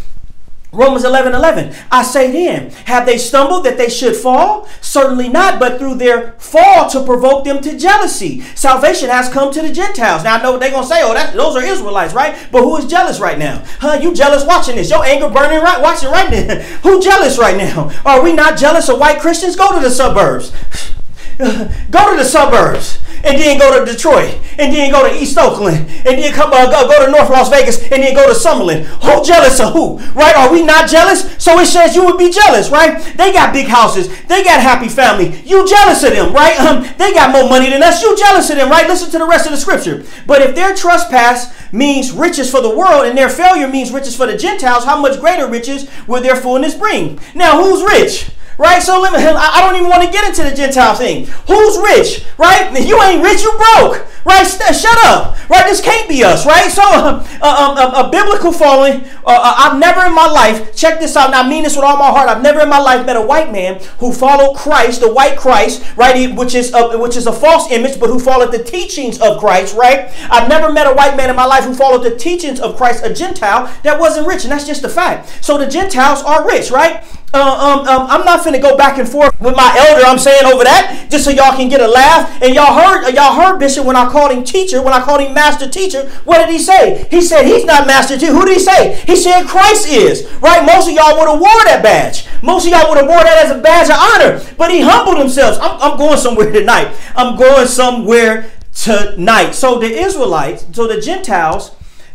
Romans 0.75 1.04
11 1.04 1.35
11. 1.35 1.75
I 1.90 2.02
say 2.02 2.31
then, 2.31 2.71
have 2.87 3.07
they 3.07 3.19
stumbled 3.19 3.64
that 3.64 3.78
they 3.78 3.88
should 3.88 4.16
fall? 4.16 4.69
Certainly 4.81 5.28
not, 5.28 5.59
but 5.59 5.78
through 5.78 5.97
their 5.97 6.33
fall 6.33 6.88
to 6.90 7.04
provoke 7.04 7.45
them 7.45 7.61
to 7.62 7.78
jealousy. 7.78 8.40
Salvation 8.54 9.09
has 9.09 9.28
come 9.28 9.52
to 9.52 9.62
the 9.62 9.73
Gentiles. 9.73 10.25
Now 10.25 10.38
I 10.38 10.43
know 10.43 10.59
they're 10.59 10.71
going 10.71 10.83
to 10.83 10.88
say, 10.88 11.02
oh, 11.02 11.14
that, 11.14 11.35
those 11.35 11.57
are 11.57 11.62
Israelites, 11.62 12.14
right? 12.14 12.37
But 12.50 12.62
who 12.62 12.76
is 12.76 12.87
jealous 12.87 13.21
right 13.21 13.38
now? 13.38 13.64
Huh? 13.81 13.99
You 14.02 14.14
jealous 14.14 14.45
watching 14.45 14.76
this? 14.76 14.90
Your 14.90 15.04
anger 15.04 15.28
burning 15.28 15.62
right 15.62 15.81
watching 15.81 16.11
right 16.11 16.31
now. 16.31 16.54
who 16.83 17.00
jealous 17.00 17.38
right 17.38 17.57
now? 17.57 17.90
Are 18.04 18.23
we 18.23 18.33
not 18.33 18.59
jealous 18.59 18.88
of 18.88 18.99
white 18.99 19.21
Christians? 19.21 19.57
Go 19.57 19.73
to 19.75 19.81
the 19.81 19.90
suburbs. 19.90 20.52
go 21.91 22.11
to 22.11 22.17
the 22.17 22.25
suburbs 22.25 22.99
and 23.25 23.41
then 23.41 23.59
go 23.59 23.79
to 23.79 23.91
Detroit, 23.91 24.38
and 24.59 24.73
then 24.73 24.93
go 24.93 25.09
to 25.09 25.14
East 25.17 25.38
Oakland, 25.38 25.88
and 26.05 26.21
then 26.21 26.33
come 26.33 26.53
uh, 26.53 26.71
go, 26.71 26.87
go 26.87 27.05
to 27.07 27.11
North 27.11 27.31
Las 27.31 27.49
Vegas, 27.49 27.81
and 27.91 28.03
then 28.03 28.14
go 28.14 28.29
to 28.29 28.38
Summerlin. 28.38 28.85
Who 28.85 29.25
jealous 29.25 29.59
of 29.61 29.73
who? 29.73 29.99
Right? 30.12 30.37
Are 30.37 30.53
we 30.53 30.62
not 30.62 30.91
jealous? 30.91 31.35
So 31.43 31.59
it 31.59 31.67
says 31.67 31.97
you 31.97 32.05
would 32.05 32.19
be 32.19 32.31
jealous, 32.31 32.69
right? 32.69 33.03
They 33.17 33.33
got 33.33 33.55
big 33.55 33.67
houses, 33.67 34.09
they 34.26 34.45
got 34.45 34.61
happy 34.61 34.88
family. 34.88 35.41
You 35.45 35.67
jealous 35.67 36.05
of 36.05 36.12
them, 36.12 36.35
right? 36.35 36.59
Um, 36.61 36.83
they 36.99 37.12
got 37.12 37.33
more 37.33 37.49
money 37.49 37.71
than 37.71 37.83
us. 37.83 38.03
You 38.03 38.17
jealous 38.17 38.50
of 38.50 38.57
them, 38.57 38.71
right? 38.71 38.87
Listen 38.87 39.11
to 39.11 39.19
the 39.19 39.26
rest 39.26 39.47
of 39.47 39.53
the 39.53 39.59
scripture. 39.59 40.05
But 40.26 40.43
if 40.43 40.55
their 40.55 40.75
trespass 40.75 41.55
means 41.73 42.12
riches 42.12 42.50
for 42.50 42.61
the 42.61 42.76
world, 42.76 43.07
and 43.07 43.17
their 43.17 43.31
failure 43.31 43.69
means 43.69 43.91
riches 43.91 44.14
for 44.14 44.26
the 44.26 44.37
Gentiles, 44.37 44.85
how 44.85 45.00
much 45.00 45.19
greater 45.19 45.49
riches 45.49 45.91
will 46.07 46.23
their 46.23 46.37
fullness 46.37 46.75
bring? 46.75 47.19
Now, 47.35 47.62
who's 47.62 47.83
rich? 47.83 48.31
Right? 48.59 48.83
So 48.83 49.01
let 49.01 49.13
me, 49.13 49.19
I 49.19 49.61
don't 49.61 49.77
even 49.77 49.89
want 49.89 50.03
to 50.03 50.11
get 50.11 50.27
into 50.29 50.49
the 50.49 50.55
Gentile 50.55 50.95
thing. 50.95 51.27
Who's 51.47 51.79
rich, 51.79 52.25
right? 52.39 52.71
You 52.85 53.01
ain't 53.03 53.23
rich, 53.23 53.43
you 53.43 53.53
broke, 53.53 54.07
right? 54.25 54.45
Shut 54.45 54.99
up, 55.05 55.37
right? 55.49 55.67
This 55.67 55.81
can't 55.81 56.09
be 56.09 56.23
us, 56.25 56.47
right? 56.47 56.71
So 56.71 56.83
uh, 56.85 57.25
um, 57.43 57.77
a, 57.79 58.07
a, 58.07 58.11
biblical 58.11 58.53
following, 58.53 59.05
uh, 59.25 59.39
uh, 59.41 59.55
I've 59.59 59.79
never 59.79 60.07
in 60.07 60.15
my 60.15 60.27
life, 60.27 60.75
check 60.77 61.01
this 61.01 61.17
out, 61.17 61.27
and 61.27 61.35
I 61.35 61.49
mean 61.49 61.65
this 61.65 61.77
with 61.77 61.85
all 61.85 61.97
my 61.97 62.11
heart, 62.11 62.29
I've 62.29 62.43
never 62.43 62.61
in 62.61 62.69
my 62.69 62.79
life 62.79 63.05
met 63.07 63.17
a 63.17 63.23
white 63.23 63.53
man 63.53 63.81
who 63.99 64.13
followed 64.13 64.57
Christ, 64.57 65.01
the 65.01 65.13
white 65.13 65.37
Christ, 65.39 65.97
right? 65.97 66.35
Which 66.37 66.55
is 66.55 66.73
a, 66.75 66.99
which 66.99 67.17
is 67.17 67.27
a 67.27 67.33
false 67.33 67.71
image, 67.71 67.99
but 67.99 68.09
who 68.09 68.19
followed 68.19 68.53
the 68.53 68.63
teachings 68.63 69.21
of 69.21 69.39
Christ, 69.39 69.77
right? 69.77 70.11
I've 70.31 70.49
never 70.49 70.73
met 70.73 70.87
a 70.87 70.95
white 70.95 71.17
man 71.17 71.31
in 71.31 71.37
my 71.37 71.47
life 71.47 71.65
who 71.65 71.75
followed 71.75 72.03
the 72.03 72.17
teachings 72.17 72.61
of 72.61 72.77
Christ, 72.77 73.05
a 73.05 73.13
Gentile 73.13 73.73
that 73.83 73.99
wasn't 73.99 74.27
rich, 74.27 74.45
and 74.45 74.53
that's 74.53 74.67
just 74.67 74.85
a 74.85 74.89
fact. 74.89 75.45
So 75.45 75.59
the 75.59 75.67
Gentiles 75.67 76.23
are 76.23 76.47
rich, 76.47 76.71
right? 76.71 77.05
Uh, 77.35 77.81
um, 77.81 77.89
um, 77.89 78.07
I'm 78.09 78.25
not 78.25 78.44
finna 78.45 78.61
go 78.61 78.77
back 78.77 78.99
and 78.99 79.09
forth 79.09 79.39
with 79.41 79.57
my 79.57 79.75
elder. 79.89 80.05
I'm 80.07 80.19
saying 80.19 80.45
over 80.45 80.65
that 80.65 81.09
just 81.11 81.25
so 81.25 81.31
y'all 81.31 81.57
can 81.57 81.69
get 81.69 81.81
a 81.81 81.89
laugh. 81.89 82.43
And 82.43 82.55
y'all 82.55 82.75
heard, 82.79 83.11
y'all 83.15 83.35
heard 83.35 83.59
Bishop 83.59 83.85
when 83.85 83.97
I 83.97 84.11
called 84.11 84.33
him 84.33 84.45
teacher, 84.45 84.83
when 84.83 84.93
I 84.93 85.01
called 85.01 85.21
him 85.21 85.33
master 85.33 85.69
teacher. 85.69 86.09
What 86.25 86.39
did 86.39 86.51
he 86.51 86.59
say? 86.59 87.07
He 87.11 87.21
said 87.21 87.45
he's 87.47 87.65
not 87.65 87.87
master 87.87 88.19
teacher. 88.19 88.33
Who 88.33 88.45
did 88.45 88.59
he 88.59 88.63
say? 88.63 89.01
He 89.07 89.17
said 89.17 89.45
Christ 89.47 89.89
is. 89.89 90.31
Right? 90.41 90.65
Most 90.65 90.89
of 90.89 90.95
y'all 90.95 91.17
would 91.19 91.29
have 91.29 91.41
wore 91.41 91.65
that 91.65 91.81
badge. 91.83 92.27
Most 92.43 92.67
of 92.67 92.73
y'all 92.73 92.89
would 92.89 92.99
have 92.99 93.09
wore 93.09 93.25
that 93.25 93.45
as 93.45 93.51
a 93.51 93.61
badge 93.61 93.89
of 93.89 93.97
honor. 93.97 94.55
But 94.59 94.71
he 94.71 94.81
humbled 94.81 95.19
himself. 95.19 95.59
I'm, 95.61 95.81
I'm 95.81 95.99
going 95.99 96.19
somewhere 96.19 96.53
tonight. 96.53 96.95
I'm 97.17 97.37
going 97.37 97.67
somewhere 97.67 98.51
tonight. 98.75 99.53
So 99.53 99.79
the 99.79 99.87
Israelites, 99.87 100.67
so 100.73 100.87
the 100.87 101.01
Gentiles 101.01 101.75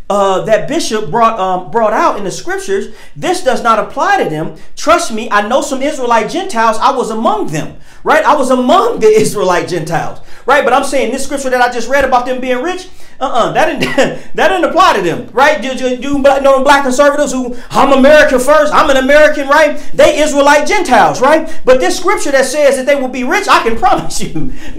uh, 0.09 0.41
that 0.41 0.67
bishop 0.67 1.11
brought 1.11 1.39
um, 1.39 1.69
brought 1.69 1.93
out 1.93 2.17
in 2.17 2.23
the 2.23 2.31
scriptures, 2.31 2.95
this 3.15 3.43
does 3.43 3.61
not 3.61 3.77
apply 3.77 4.23
to 4.23 4.29
them. 4.29 4.55
Trust 4.75 5.13
me, 5.13 5.29
I 5.29 5.47
know 5.47 5.61
some 5.61 5.81
Israelite 5.81 6.31
Gentiles. 6.31 6.77
I 6.81 6.91
was 6.91 7.11
among 7.11 7.47
them, 7.47 7.77
right? 8.03 8.23
I 8.25 8.35
was 8.35 8.49
among 8.49 8.99
the 8.99 9.07
Israelite 9.21 9.67
Gentiles, 9.67 10.19
right? 10.45 10.63
But 10.63 10.73
I'm 10.73 10.83
saying 10.83 11.11
this 11.11 11.23
scripture 11.23 11.51
that 11.51 11.61
I 11.61 11.71
just 11.71 11.89
read 11.89 12.05
about 12.05 12.25
them 12.25 12.41
being 12.41 12.63
rich, 12.63 12.89
uh-uh, 13.19 13.51
that 13.51 13.65
didn't 13.65 14.33
that 14.35 14.47
didn't 14.47 14.63
apply 14.63 14.95
to 14.95 15.01
them, 15.01 15.29
right? 15.33 15.61
You, 15.63 15.73
you, 15.73 15.97
you 15.97 16.19
know 16.19 16.63
black 16.63 16.83
conservatives 16.83 17.33
who 17.33 17.57
I'm 17.69 17.91
American 17.91 18.39
first, 18.39 18.73
I'm 18.73 18.89
an 18.89 18.97
American, 18.97 19.47
right? 19.47 19.77
They 19.93 20.19
Israelite 20.19 20.67
Gentiles, 20.67 21.19
right? 21.19 21.59
But 21.65 21.79
this 21.79 21.97
scripture 21.97 22.31
that 22.31 22.45
says 22.45 22.77
that 22.77 22.85
they 22.85 22.95
will 22.95 23.09
be 23.09 23.23
rich, 23.23 23.47
I 23.49 23.61
can 23.63 23.77
promise 23.79 24.21
you, 24.21 24.51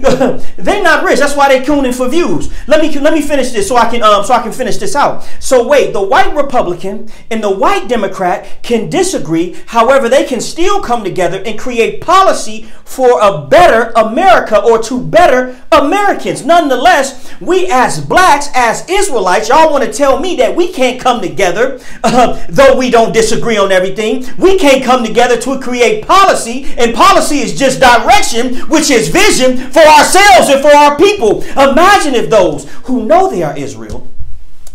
they're 0.57 0.83
not 0.83 1.03
rich. 1.03 1.19
That's 1.19 1.35
why 1.35 1.49
they're 1.49 1.63
tuning 1.63 1.93
for 1.93 2.09
views. 2.09 2.51
Let 2.67 2.81
me 2.81 2.97
let 2.99 3.13
me 3.13 3.21
finish 3.21 3.51
this 3.51 3.67
so 3.67 3.77
I 3.77 3.89
can 3.89 4.01
um 4.01 4.23
so 4.23 4.33
I 4.33 4.41
can 4.41 4.51
finish 4.51 4.77
this 4.77 4.95
out. 4.95 5.23
So 5.39 5.67
wait, 5.67 5.93
the 5.93 6.01
white 6.01 6.33
Republican 6.35 7.09
and 7.29 7.43
the 7.43 7.51
white 7.51 7.87
Democrat 7.87 8.63
can 8.63 8.89
disagree. 8.89 9.55
However, 9.67 10.09
they 10.09 10.25
can 10.25 10.41
still 10.41 10.81
come 10.81 11.03
together 11.03 11.43
and 11.45 11.59
create 11.59 12.01
policy 12.01 12.63
for 12.85 13.21
a 13.21 13.47
better 13.47 13.91
America 13.95 14.61
or 14.61 14.81
to 14.83 15.01
better 15.01 15.61
Americans. 15.71 16.43
Nonetheless, 16.43 17.31
we 17.39 17.67
as 17.71 18.03
black 18.03 18.30
as 18.53 18.87
Israelites, 18.89 19.49
y'all 19.49 19.71
want 19.71 19.83
to 19.83 19.91
tell 19.91 20.19
me 20.19 20.35
that 20.37 20.55
we 20.55 20.71
can't 20.71 20.99
come 20.99 21.21
together, 21.21 21.79
uh, 22.03 22.45
though 22.49 22.77
we 22.77 22.89
don't 22.89 23.13
disagree 23.13 23.57
on 23.57 23.71
everything. 23.71 24.25
We 24.37 24.57
can't 24.57 24.83
come 24.83 25.03
together 25.03 25.39
to 25.41 25.59
create 25.59 26.07
policy, 26.07 26.73
and 26.77 26.93
policy 26.93 27.39
is 27.39 27.57
just 27.57 27.79
direction, 27.79 28.55
which 28.69 28.89
is 28.89 29.09
vision 29.09 29.71
for 29.71 29.81
ourselves 29.81 30.49
and 30.49 30.61
for 30.61 30.73
our 30.73 30.97
people. 30.97 31.43
Imagine 31.43 32.15
if 32.15 32.29
those 32.29 32.69
who 32.85 33.05
know 33.05 33.29
they 33.29 33.43
are 33.43 33.57
Israel 33.57 34.07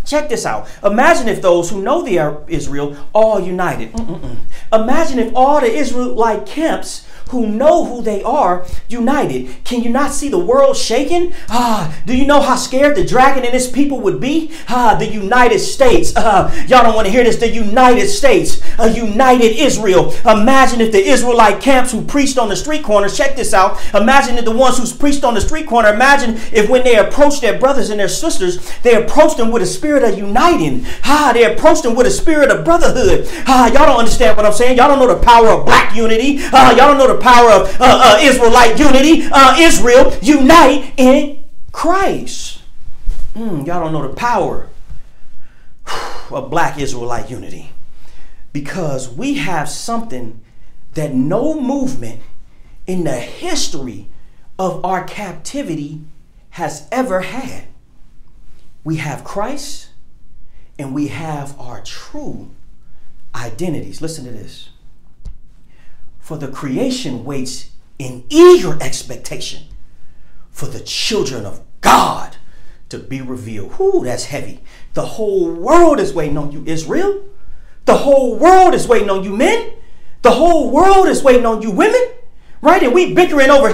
Check 0.07 0.29
this 0.29 0.47
out. 0.47 0.69
Imagine 0.85 1.27
if 1.27 1.43
those 1.43 1.69
who 1.69 1.83
know 1.83 2.03
they 2.03 2.17
are 2.19 2.43
Israel 2.47 2.97
all 3.13 3.41
united. 3.41 3.93
Mm-mm-mm. 3.93 4.37
Imagine 4.73 5.19
if 5.19 5.35
all 5.35 5.61
the 5.61 5.73
Israelite 5.73 6.47
camps 6.47 7.07
who 7.31 7.47
know 7.47 7.85
who 7.85 8.03
they 8.03 8.23
are 8.23 8.65
united. 8.89 9.65
Can 9.65 9.83
you 9.83 9.91
not 9.91 10.13
see 10.13 10.29
the 10.29 10.39
world 10.39 10.77
shaking? 10.77 11.35
Ah, 11.49 11.97
do 12.07 12.17
you 12.17 12.25
know 12.27 12.41
how 12.41 12.55
scared 12.55 12.97
the 12.97 13.05
dragon 13.05 13.45
and 13.45 13.53
his 13.53 13.69
people 13.69 14.01
would 14.01 14.21
be? 14.21 14.53
Ah, 14.69 14.95
the 14.95 15.09
United 15.09 15.59
States. 15.59 16.13
Ah, 16.17 16.53
y'all 16.67 16.83
don't 16.83 16.95
want 16.95 17.07
to 17.07 17.13
hear 17.13 17.25
this. 17.25 17.37
The 17.37 17.49
United 17.49 18.09
States, 18.09 18.61
a 18.79 18.91
united 18.91 19.57
Israel. 19.57 20.13
Imagine 20.25 20.81
if 20.81 20.93
the 20.93 21.05
Israelite 21.05 21.61
camps 21.61 21.93
who 21.93 22.03
preached 22.03 22.39
on 22.39 22.49
the 22.49 22.57
street 22.57 22.85
corners, 22.85 23.17
check 23.17 23.37
this 23.37 23.53
out. 23.53 23.79
Imagine 23.95 24.39
if 24.39 24.45
the 24.45 24.57
ones 24.57 24.79
who 24.79 24.99
preached 24.99 25.25
on 25.25 25.35
the 25.35 25.41
street 25.41 25.67
corner, 25.67 25.93
imagine 25.93 26.37
if 26.53 26.69
when 26.69 26.85
they 26.85 26.97
approached 26.97 27.41
their 27.41 27.59
brothers 27.59 27.91
and 27.91 27.99
their 27.99 28.09
sisters, 28.09 28.71
they 28.81 28.95
approached 28.95 29.37
them 29.37 29.51
with 29.51 29.63
a 29.63 29.67
spirit 29.67 30.05
of 30.05 30.17
uniting. 30.17 30.85
Ah, 31.05 31.33
they 31.35 31.45
approached 31.45 31.83
them 31.83 31.97
with 31.97 32.07
a 32.07 32.11
spirit 32.11 32.51
of 32.51 32.65
brotherhood. 32.65 33.27
Ah, 33.47 33.67
y'all 33.67 33.87
don't 33.87 33.99
understand 33.99 34.37
what 34.37 34.47
I'm 34.47 34.53
saying. 34.57 34.77
Y'all 34.77 34.89
don't 34.89 34.99
know 34.99 35.15
the 35.15 35.25
power 35.25 35.49
of 35.49 35.65
black 35.65 35.95
unity. 35.95 36.39
Ah, 36.53 36.71
y'all 36.71 36.89
don't 36.89 36.99
know 36.99 37.15
the 37.15 37.21
power 37.21 37.51
of 37.51 37.81
uh, 37.81 38.17
uh, 38.17 38.19
Israelite 38.21 38.79
unity. 38.79 39.29
Uh, 39.31 39.57
Israel 39.59 40.17
unite 40.23 40.93
in 40.97 41.45
Christ. 41.73 42.61
Mm, 43.35 43.67
y'all 43.67 43.81
don't 43.81 43.93
know 43.93 44.07
the 44.07 44.15
power 44.15 44.69
of 46.31 46.51
black 46.51 46.79
Israelite 46.79 47.31
unity 47.31 47.71
because 48.53 49.09
we 49.09 49.35
have 49.35 49.69
something 49.69 50.41
that 50.95 51.13
no 51.15 51.61
movement 51.61 52.21
in 52.87 53.05
the 53.05 53.17
history 53.17 54.09
of 54.59 54.83
our 54.85 55.05
captivity 55.05 56.01
has 56.51 56.89
ever 56.91 57.21
had. 57.21 57.65
We 58.83 58.97
have 58.97 59.25
Christ 59.25 59.91
and 60.79 60.95
we 60.95 61.09
have 61.09 61.59
our 61.61 61.83
true 61.83 62.51
identities. 63.37 64.01
Listen 64.01 64.25
to 64.25 64.31
this. 64.31 64.71
For 66.19 66.37
the 66.37 66.49
creation 66.49 67.25
waits 67.25 67.71
in 67.99 68.25
eager 68.29 68.77
expectation 68.83 69.65
for 70.57 70.67
the 70.67 70.81
children 70.81 71.45
of 71.45 71.61
God 71.83 72.37
to 72.89 72.99
be 72.99 73.21
revealed. 73.21 73.79
Whoo, 73.79 74.03
that's 74.05 74.25
heavy. 74.25 74.63
The 74.95 75.05
whole 75.05 75.53
world 75.53 76.01
is 76.01 76.15
waiting 76.15 76.39
on 76.39 76.51
you, 76.51 76.65
Israel. 76.67 77.25
The 77.85 77.99
whole 77.99 78.37
world 78.37 78.75
is 78.75 78.89
waiting 78.89 79.11
on 79.11 79.23
you, 79.23 79.37
men. 79.37 79.73
The 80.23 80.31
whole 80.31 80.71
world 80.71 81.09
is 81.09 81.23
waiting 81.23 81.45
on 81.47 81.63
you, 81.63 81.71
women. 81.71 82.03
Right? 82.63 82.83
And 82.83 82.95
we 82.95 83.15
bickering 83.15 83.51
over. 83.51 83.73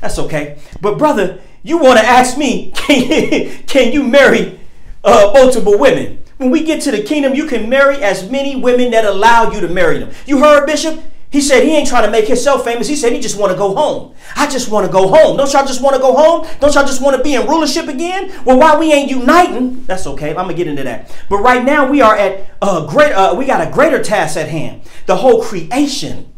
That's 0.00 0.18
okay. 0.18 0.58
But 0.80 0.98
brother, 0.98 1.40
you 1.62 1.78
want 1.78 2.00
to 2.00 2.04
ask 2.04 2.36
me, 2.36 2.72
can, 2.72 3.62
can 3.66 3.92
you 3.92 4.02
marry 4.02 4.58
uh, 5.04 5.30
multiple 5.32 5.78
women? 5.78 6.22
When 6.38 6.50
we 6.50 6.62
get 6.62 6.82
to 6.82 6.90
the 6.90 7.02
kingdom, 7.02 7.34
you 7.34 7.46
can 7.46 7.68
marry 7.68 7.96
as 8.02 8.30
many 8.30 8.56
women 8.56 8.92
that 8.92 9.04
allow 9.04 9.50
you 9.50 9.60
to 9.60 9.68
marry 9.68 9.98
them. 9.98 10.10
You 10.24 10.38
heard, 10.38 10.66
Bishop? 10.66 11.02
He 11.30 11.42
said 11.42 11.62
he 11.62 11.76
ain't 11.76 11.88
trying 11.88 12.04
to 12.04 12.10
make 12.10 12.26
himself 12.26 12.64
famous. 12.64 12.88
He 12.88 12.96
said 12.96 13.12
he 13.12 13.20
just 13.20 13.38
want 13.38 13.52
to 13.52 13.58
go 13.58 13.74
home. 13.74 14.14
I 14.34 14.48
just 14.48 14.70
want 14.70 14.86
to 14.86 14.92
go 14.92 15.08
home. 15.08 15.36
Don't 15.36 15.52
y'all 15.52 15.66
just 15.66 15.82
want 15.82 15.94
to 15.94 16.00
go 16.00 16.14
home? 16.14 16.46
Don't 16.58 16.74
y'all 16.74 16.86
just 16.86 17.02
want 17.02 17.16
to 17.16 17.22
be 17.22 17.34
in 17.34 17.46
rulership 17.46 17.86
again? 17.86 18.32
Well, 18.46 18.58
why 18.58 18.78
we 18.78 18.92
ain't 18.92 19.10
uniting? 19.10 19.84
That's 19.84 20.06
okay. 20.06 20.30
I'm 20.30 20.36
gonna 20.36 20.54
get 20.54 20.68
into 20.68 20.84
that. 20.84 21.14
But 21.28 21.38
right 21.38 21.62
now 21.62 21.90
we 21.90 22.00
are 22.00 22.16
at 22.16 22.48
a 22.62 22.86
great. 22.88 23.12
Uh, 23.12 23.34
we 23.36 23.44
got 23.44 23.66
a 23.66 23.70
greater 23.70 24.02
task 24.02 24.38
at 24.38 24.48
hand. 24.48 24.82
The 25.04 25.16
whole 25.16 25.42
creation 25.42 26.32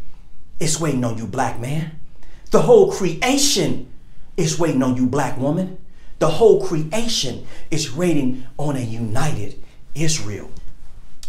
is 0.58 0.80
waiting 0.80 1.04
on 1.04 1.18
you, 1.18 1.26
black 1.26 1.60
man. 1.60 2.00
The 2.50 2.62
whole 2.62 2.90
creation 2.90 3.92
is 4.36 4.58
waiting 4.58 4.82
on 4.82 4.96
you, 4.96 5.06
black 5.06 5.38
woman. 5.38 5.78
The 6.18 6.30
whole 6.30 6.66
creation 6.66 7.46
is 7.70 7.94
waiting 7.94 8.46
on 8.58 8.76
a 8.76 8.80
united 8.80 9.62
Israel. 9.94 10.50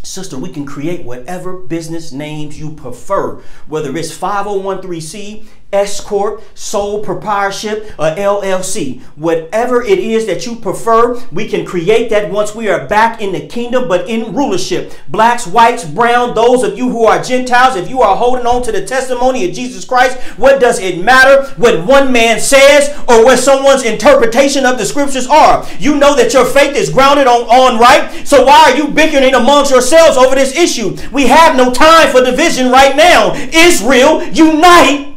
Sister, 0.02 0.36
we 0.36 0.50
can 0.50 0.66
create 0.66 1.04
whatever 1.04 1.56
business 1.56 2.10
names 2.10 2.58
you 2.58 2.72
prefer, 2.72 3.40
whether 3.68 3.96
it's 3.96 4.16
501c, 4.16 5.46
S 5.72 6.00
Corp, 6.00 6.42
sole 6.54 7.02
proprietorship, 7.02 7.94
or 7.98 8.14
LLC. 8.14 9.00
Whatever 9.16 9.82
it 9.82 9.98
is 9.98 10.26
that 10.26 10.44
you 10.46 10.56
prefer, 10.56 11.18
we 11.32 11.48
can 11.48 11.64
create 11.64 12.10
that 12.10 12.30
once 12.30 12.54
we 12.54 12.68
are 12.68 12.86
back 12.86 13.20
in 13.20 13.32
the 13.32 13.46
kingdom, 13.46 13.88
but 13.88 14.08
in 14.08 14.34
rulership. 14.34 14.92
Blacks, 15.08 15.46
whites, 15.46 15.84
brown, 15.84 16.34
those 16.34 16.62
of 16.62 16.76
you 16.76 16.90
who 16.90 17.04
are 17.04 17.22
Gentiles, 17.22 17.76
if 17.76 17.88
you 17.88 18.02
are 18.02 18.16
holding 18.16 18.46
on 18.46 18.62
to 18.62 18.72
the 18.72 18.84
testimony 18.84 19.48
of 19.48 19.54
Jesus 19.54 19.84
Christ, 19.84 20.18
what 20.38 20.60
does 20.60 20.78
it 20.78 21.02
matter 21.02 21.50
what 21.56 21.86
one 21.86 22.12
man 22.12 22.38
says 22.38 22.90
or 23.08 23.24
what 23.24 23.38
someone's 23.38 23.84
interpretation 23.84 24.66
of 24.66 24.78
the 24.78 24.84
scriptures 24.84 25.26
are? 25.26 25.66
You 25.78 25.96
know 25.96 26.14
that 26.16 26.34
your 26.34 26.44
faith 26.44 26.76
is 26.76 26.90
grounded 26.90 27.26
on, 27.26 27.42
on 27.42 27.80
right. 27.80 28.26
So 28.26 28.44
why 28.44 28.70
are 28.70 28.76
you 28.76 28.88
bickering 28.88 29.34
amongst 29.34 29.70
yourselves 29.70 30.16
over 30.16 30.34
this 30.34 30.56
issue? 30.56 30.96
We 31.12 31.26
have 31.28 31.56
no 31.56 31.72
time 31.72 32.10
for 32.10 32.22
division 32.22 32.70
right 32.70 32.94
now. 32.94 33.34
Israel, 33.52 34.22
unite 34.24 35.11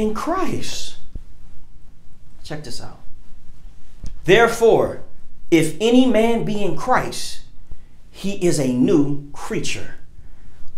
in 0.00 0.14
Christ. 0.14 0.96
Check 2.42 2.64
this 2.64 2.80
out. 2.80 3.00
Therefore, 4.24 5.02
if 5.50 5.76
any 5.80 6.06
man 6.06 6.44
be 6.44 6.62
in 6.62 6.76
Christ, 6.76 7.42
he 8.10 8.44
is 8.44 8.58
a 8.58 8.72
new 8.72 9.30
creature. 9.32 9.94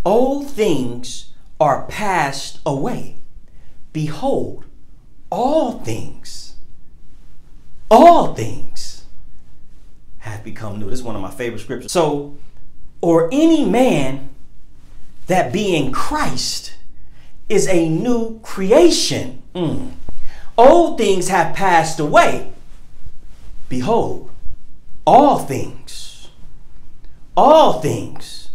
Old 0.05 0.51
things 0.51 1.33
are 1.61 1.87
passed 1.87 2.61
away. 2.67 3.17
Behold, 3.93 4.65
all 5.31 5.79
things, 5.81 6.57
all 7.91 8.35
things 8.35 9.05
have 10.19 10.43
become 10.45 10.79
new. 10.79 10.91
This 10.91 11.01
is 11.01 11.05
one 11.05 11.17
of 11.17 11.23
my 11.23 11.31
favorite 11.31 11.61
scriptures. 11.61 11.93
So, 11.93 12.37
or 13.01 13.29
any 13.33 13.65
man 13.65 14.31
that 15.27 15.53
be 15.53 15.75
in 15.77 15.93
Christ 15.93 16.75
is 17.53 17.69
a 17.69 17.89
new 17.89 18.41
creation. 18.43 19.43
Mm. 19.55 19.93
Old 20.57 20.99
things 20.99 21.29
have 21.29 21.55
passed 21.55 22.01
away. 22.01 22.53
Behold, 23.69 24.31
all 25.07 25.39
things, 25.39 26.29
all 27.37 27.81
things 27.81 28.51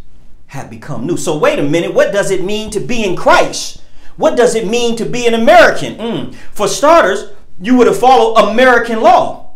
have 0.48 0.70
become 0.70 1.06
new. 1.06 1.18
So, 1.18 1.38
wait 1.38 1.60
a 1.60 1.64
minute, 1.64 1.94
what 1.94 2.12
does 2.12 2.32
it 2.32 2.44
mean 2.44 2.70
to 2.72 2.80
be 2.80 3.04
in 3.04 3.16
Christ? 3.16 3.82
What 4.16 4.36
does 4.36 4.56
it 4.56 4.68
mean 4.68 4.96
to 4.98 5.06
be 5.06 5.28
an 5.28 5.34
American? 5.34 5.96
Mm. 5.96 6.36
For 6.52 6.68
starters, 6.68 7.32
you 7.60 7.76
would 7.78 7.88
have 7.88 8.00
follow 8.00 8.36
American 8.36 9.02
law. 9.02 9.52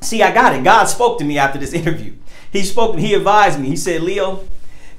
See, 0.00 0.22
I 0.22 0.32
got 0.32 0.54
it. 0.54 0.64
God 0.64 0.84
spoke 0.86 1.18
to 1.18 1.24
me 1.24 1.38
after 1.38 1.58
this 1.58 1.72
interview. 1.80 2.14
He 2.50 2.62
spoke, 2.64 2.98
he 2.98 3.14
advised 3.14 3.60
me. 3.60 3.68
He 3.68 3.76
said, 3.76 4.02
Leo, 4.02 4.44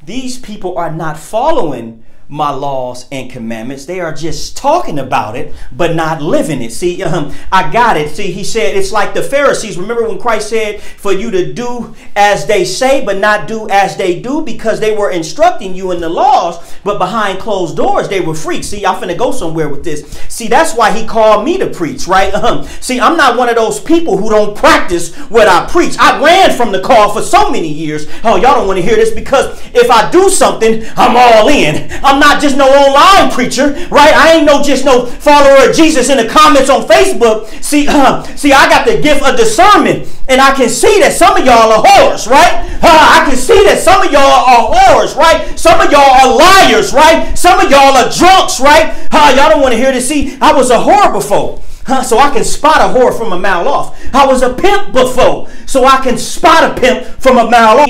these 0.04 0.38
people 0.38 0.78
are 0.78 0.92
not 0.92 1.18
following 1.18 2.04
my 2.32 2.50
laws 2.50 3.08
and 3.12 3.30
commandments. 3.30 3.86
They 3.86 4.00
are 4.00 4.14
just 4.14 4.56
talking 4.56 4.98
about 4.98 5.36
it, 5.36 5.54
but 5.76 5.98
not 5.98 6.22
living 6.22 6.62
it. 6.62 6.72
See, 6.72 7.04
um, 7.04 7.34
I 7.52 7.70
got 7.70 7.98
it. 7.98 8.16
See, 8.16 8.32
he 8.32 8.46
said 8.46 8.74
it's 8.74 8.94
like 8.94 9.14
the 9.14 9.22
Pharisees. 9.22 9.78
Remember 9.78 10.08
when 10.08 10.18
Christ 10.18 10.50
said 10.50 10.82
for 10.82 11.12
you 11.12 11.30
to 11.30 11.52
do 11.52 11.94
as 12.16 12.48
they 12.48 12.64
say, 12.64 13.04
but 13.04 13.18
not 13.18 13.50
do 13.50 13.70
as 13.70 13.98
they 13.98 14.22
do, 14.22 14.42
because 14.44 14.80
they 14.80 14.96
were 14.96 15.12
instructing 15.12 15.76
you 15.76 15.92
in 15.92 16.00
the 16.00 16.08
laws, 16.08 16.74
but 16.86 17.00
behind 17.00 17.40
closed 17.40 17.76
doors 17.76 18.08
they 18.08 18.22
were 18.22 18.34
free. 18.34 18.64
See, 18.64 18.86
I'm 18.86 18.96
finna 18.96 19.18
go 19.18 19.34
somewhere 19.34 19.68
with 19.68 19.84
this. 19.84 20.10
See, 20.30 20.48
that's 20.48 20.74
why 20.74 20.92
he 20.94 21.06
called 21.06 21.44
me 21.44 21.58
to 21.58 21.70
preach, 21.70 22.08
right? 22.08 22.34
Um, 22.42 22.64
see, 22.64 23.00
I'm 23.00 23.18
not 23.18 23.38
one 23.38 23.50
of 23.50 23.56
those 23.56 23.80
people 23.80 24.18
who 24.18 24.30
don't 24.30 24.58
practice 24.58 25.16
what 25.30 25.48
I 25.48 25.68
preach. 25.70 25.96
I 26.00 26.24
ran 26.24 26.56
from 26.58 26.72
the 26.72 26.82
call 26.82 27.14
for 27.14 27.22
so 27.22 27.52
many 27.52 27.68
years. 27.68 28.08
Oh, 28.24 28.38
y'all 28.38 28.56
don't 28.56 28.68
want 28.68 28.80
to 28.80 28.84
hear 28.84 28.96
this 28.96 29.12
because 29.12 29.62
if 29.76 29.92
I 29.92 30.10
do 30.10 30.28
something, 30.30 30.84
I'm 30.96 31.16
all 31.16 31.50
in. 31.50 31.92
I'm 32.04 32.21
not 32.22 32.40
just 32.40 32.56
no 32.56 32.70
online 32.70 33.34
preacher, 33.34 33.74
right? 33.90 34.13
I 34.13 34.38
ain't 34.38 34.46
no 34.46 34.62
just 34.62 34.86
no 34.86 35.06
follower 35.06 35.68
of 35.68 35.75
Jesus 35.75 36.10
in 36.10 36.18
the 36.18 36.30
comments 36.30 36.70
on 36.70 36.88
Facebook. 36.88 37.50
See, 37.62 37.88
uh, 37.90 38.24
see, 38.38 38.54
I 38.54 38.70
got 38.70 38.86
the 38.86 39.01
gift 39.01 39.25
of 39.25 39.36
discernment, 39.36 40.08
and 40.30 40.40
I 40.40 40.54
can 40.54 40.70
see 40.70 41.01
that 41.01 41.12
some 41.12 41.36
of 41.36 41.44
y'all 41.44 41.74
are 41.74 41.84
whores, 41.84 42.30
right? 42.30 42.70
Uh, 42.80 42.88
I 42.88 43.25
can 43.28 43.36
see 43.36 43.66
that 43.66 43.82
some 43.82 44.06
of 44.06 44.13
y'all 44.13 44.22
are 44.22 44.72
whores, 44.72 45.18
right? 45.18 45.58
Some 45.60 45.82
of 45.82 45.92
y'all 45.92 46.13
are 46.22 46.30
liars, 46.30 46.94
right? 46.94 47.36
Some 47.36 47.60
of 47.60 47.70
y'all 47.70 47.98
are 47.98 48.10
drunks, 48.10 48.62
right? 48.62 48.94
Uh, 49.12 49.34
y'all 49.36 49.50
don't 49.50 49.62
want 49.62 49.74
to 49.74 49.78
hear 49.82 49.92
this. 49.92 50.08
See, 50.08 50.38
I 50.40 50.54
was 50.54 50.70
a 50.70 50.78
whore 50.78 51.12
before. 51.12 51.62
Huh, 51.86 52.04
so 52.04 52.20
I 52.20 52.30
can 52.30 52.44
spot 52.44 52.78
a 52.78 52.94
whore 52.94 53.18
from 53.18 53.34
a 53.34 53.40
mile 53.40 53.68
off. 53.68 54.00
I 54.13 54.28
was 54.28 54.44
a 54.44 54.54
pimp 54.54 54.94
before, 54.94 55.50
so 55.66 55.84
I 55.84 55.98
can 56.04 56.18
spot 56.18 56.78
a 56.78 56.80
pimp 56.80 57.06
from 57.20 57.38
a 57.38 57.50
mile 57.50 57.80
off. 57.80 57.90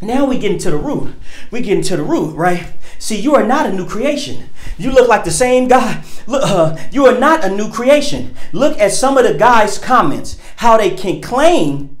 Now 0.00 0.24
we 0.24 0.38
get 0.38 0.52
into 0.52 0.70
the 0.70 0.76
root. 0.76 1.14
We 1.50 1.60
get 1.60 1.76
into 1.78 1.96
the 1.96 2.02
root, 2.02 2.34
right? 2.34 2.72
See, 3.02 3.18
you 3.18 3.34
are 3.34 3.42
not 3.42 3.66
a 3.66 3.72
new 3.72 3.84
creation. 3.84 4.48
You 4.78 4.92
look 4.92 5.08
like 5.08 5.24
the 5.24 5.32
same 5.32 5.66
guy. 5.66 6.04
Look, 6.28 6.44
uh, 6.44 6.76
you 6.92 7.04
are 7.06 7.18
not 7.18 7.42
a 7.44 7.48
new 7.48 7.68
creation. 7.68 8.36
Look 8.52 8.78
at 8.78 8.92
some 8.92 9.18
of 9.18 9.24
the 9.24 9.34
guys' 9.34 9.76
comments, 9.76 10.38
how 10.58 10.76
they 10.76 10.90
can 10.90 11.20
claim 11.20 11.91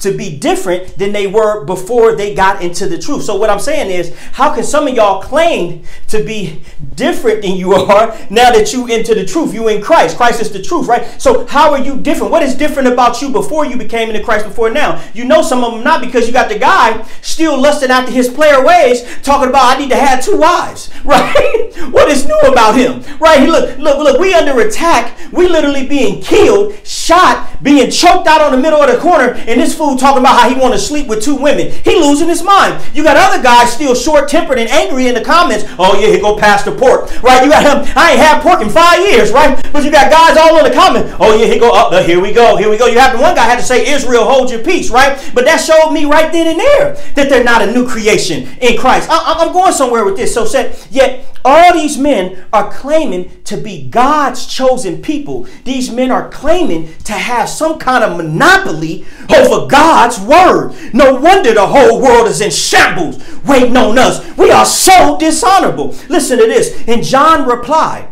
to 0.00 0.16
be 0.16 0.36
different 0.36 0.96
than 0.98 1.12
they 1.12 1.26
were 1.26 1.64
before 1.64 2.16
they 2.16 2.34
got 2.34 2.62
into 2.62 2.86
the 2.86 2.98
truth. 2.98 3.22
So 3.22 3.36
what 3.36 3.50
I'm 3.50 3.60
saying 3.60 3.90
is, 3.90 4.16
how 4.32 4.54
can 4.54 4.64
some 4.64 4.88
of 4.88 4.94
y'all 4.94 5.22
claim 5.22 5.84
to 6.08 6.24
be 6.24 6.62
different 6.94 7.42
than 7.42 7.52
you 7.52 7.74
are 7.74 8.08
now 8.30 8.50
that 8.50 8.72
you 8.72 8.86
into 8.88 9.14
the 9.14 9.24
truth? 9.24 9.54
You 9.54 9.68
in 9.68 9.82
Christ. 9.82 10.16
Christ 10.16 10.40
is 10.40 10.50
the 10.50 10.62
truth, 10.62 10.86
right? 10.86 11.20
So 11.20 11.46
how 11.46 11.72
are 11.72 11.80
you 11.80 11.98
different? 11.98 12.32
What 12.32 12.42
is 12.42 12.54
different 12.54 12.88
about 12.88 13.20
you 13.22 13.30
before 13.30 13.66
you 13.66 13.76
became 13.76 14.08
into 14.08 14.24
Christ 14.24 14.46
before 14.46 14.70
now? 14.70 15.02
You 15.14 15.24
know 15.24 15.42
some 15.42 15.62
of 15.62 15.74
them 15.74 15.84
not 15.84 16.00
because 16.00 16.26
you 16.26 16.32
got 16.32 16.48
the 16.48 16.58
guy 16.58 17.02
still 17.20 17.60
lusting 17.60 17.90
after 17.90 18.10
his 18.10 18.28
player 18.28 18.64
ways, 18.64 19.04
talking 19.22 19.48
about 19.48 19.76
I 19.76 19.78
need 19.78 19.90
to 19.90 19.96
have 19.96 20.24
two 20.24 20.38
wives, 20.38 20.90
right? 21.04 21.70
what 21.90 22.08
is 22.08 22.26
new 22.26 22.38
about 22.40 22.74
him? 22.74 23.02
Right? 23.18 23.40
He 23.40 23.46
look, 23.46 23.78
look, 23.78 23.98
look, 23.98 24.20
we 24.20 24.34
under 24.34 24.58
attack. 24.60 25.18
We 25.32 25.48
literally 25.48 25.86
being 25.86 26.20
killed, 26.22 26.74
shot, 26.86 27.62
being 27.62 27.90
choked 27.90 28.26
out 28.26 28.40
on 28.40 28.52
the 28.52 28.58
middle 28.58 28.80
of 28.80 28.90
the 28.90 28.98
corner, 28.98 29.32
and 29.46 29.60
this 29.60 29.76
fool 29.76 29.89
fool 29.90 29.98
talking 29.98 30.20
about 30.20 30.40
how 30.40 30.48
he 30.48 30.58
want 30.58 30.74
to 30.74 30.78
sleep 30.78 31.06
with 31.06 31.22
two 31.22 31.34
women. 31.34 31.70
He 31.84 31.96
losing 31.96 32.28
his 32.28 32.42
mind. 32.42 32.82
You 32.94 33.02
got 33.02 33.16
other 33.16 33.42
guys 33.42 33.72
still 33.72 33.94
short-tempered 33.94 34.58
and 34.58 34.68
angry 34.70 35.08
in 35.08 35.14
the 35.14 35.20
comments. 35.20 35.64
Oh 35.78 35.98
yeah, 36.00 36.08
he 36.08 36.20
go 36.20 36.36
past 36.36 36.64
the 36.64 36.72
pork. 36.72 37.10
Right? 37.22 37.44
You 37.44 37.50
got 37.50 37.62
him. 37.62 37.92
I 37.96 38.12
ain't 38.12 38.20
had 38.20 38.42
pork 38.42 38.60
in 38.60 38.70
five 38.70 39.00
years, 39.00 39.32
right? 39.32 39.60
But 39.72 39.84
you 39.84 39.90
got 39.90 40.10
guys 40.10 40.36
all 40.36 40.58
in 40.58 40.64
the 40.64 40.74
comment. 40.74 41.14
Oh 41.18 41.36
yeah, 41.36 41.46
he 41.46 41.58
go 41.58 41.72
up. 41.72 41.92
Uh, 41.92 42.02
here 42.02 42.20
we 42.20 42.32
go. 42.32 42.56
Here 42.56 42.70
we 42.70 42.78
go. 42.78 42.86
You 42.86 42.98
have 42.98 43.16
the 43.16 43.22
one 43.22 43.34
guy 43.34 43.44
had 43.44 43.56
to 43.56 43.64
say 43.64 43.92
Israel, 43.92 44.24
hold 44.24 44.50
your 44.50 44.62
peace, 44.62 44.90
right? 44.90 45.18
But 45.34 45.44
that 45.44 45.58
showed 45.58 45.92
me 45.92 46.04
right 46.04 46.30
then 46.32 46.46
and 46.46 46.58
there 46.58 46.94
that 47.14 47.28
they're 47.28 47.44
not 47.44 47.62
a 47.62 47.72
new 47.72 47.86
creation 47.86 48.48
in 48.60 48.78
Christ. 48.78 49.08
I, 49.10 49.44
am 49.44 49.52
going 49.52 49.72
somewhere 49.72 50.04
with 50.04 50.16
this. 50.16 50.32
So 50.32 50.44
said 50.44 50.76
yet 50.90 51.26
all 51.44 51.72
these 51.72 51.96
men 51.98 52.44
are 52.52 52.70
claiming 52.70 53.42
to 53.44 53.56
be 53.56 53.88
God's 53.88 54.46
chosen 54.46 55.02
people. 55.02 55.46
These 55.64 55.90
men 55.90 56.10
are 56.10 56.28
claiming 56.28 56.94
to 57.04 57.12
have 57.12 57.48
some 57.48 57.78
kind 57.78 58.04
of 58.04 58.16
monopoly 58.16 59.06
over 59.34 59.66
God's 59.66 60.20
word. 60.20 60.74
No 60.92 61.14
wonder 61.14 61.54
the 61.54 61.66
whole 61.66 62.00
world 62.00 62.26
is 62.26 62.40
in 62.40 62.50
shambles 62.50 63.22
waiting 63.44 63.76
on 63.76 63.98
us. 63.98 64.36
We 64.36 64.50
are 64.50 64.66
so 64.66 65.18
dishonorable. 65.18 65.94
Listen 66.08 66.38
to 66.38 66.46
this. 66.46 66.84
And 66.86 67.04
John 67.04 67.48
replied, 67.48 68.08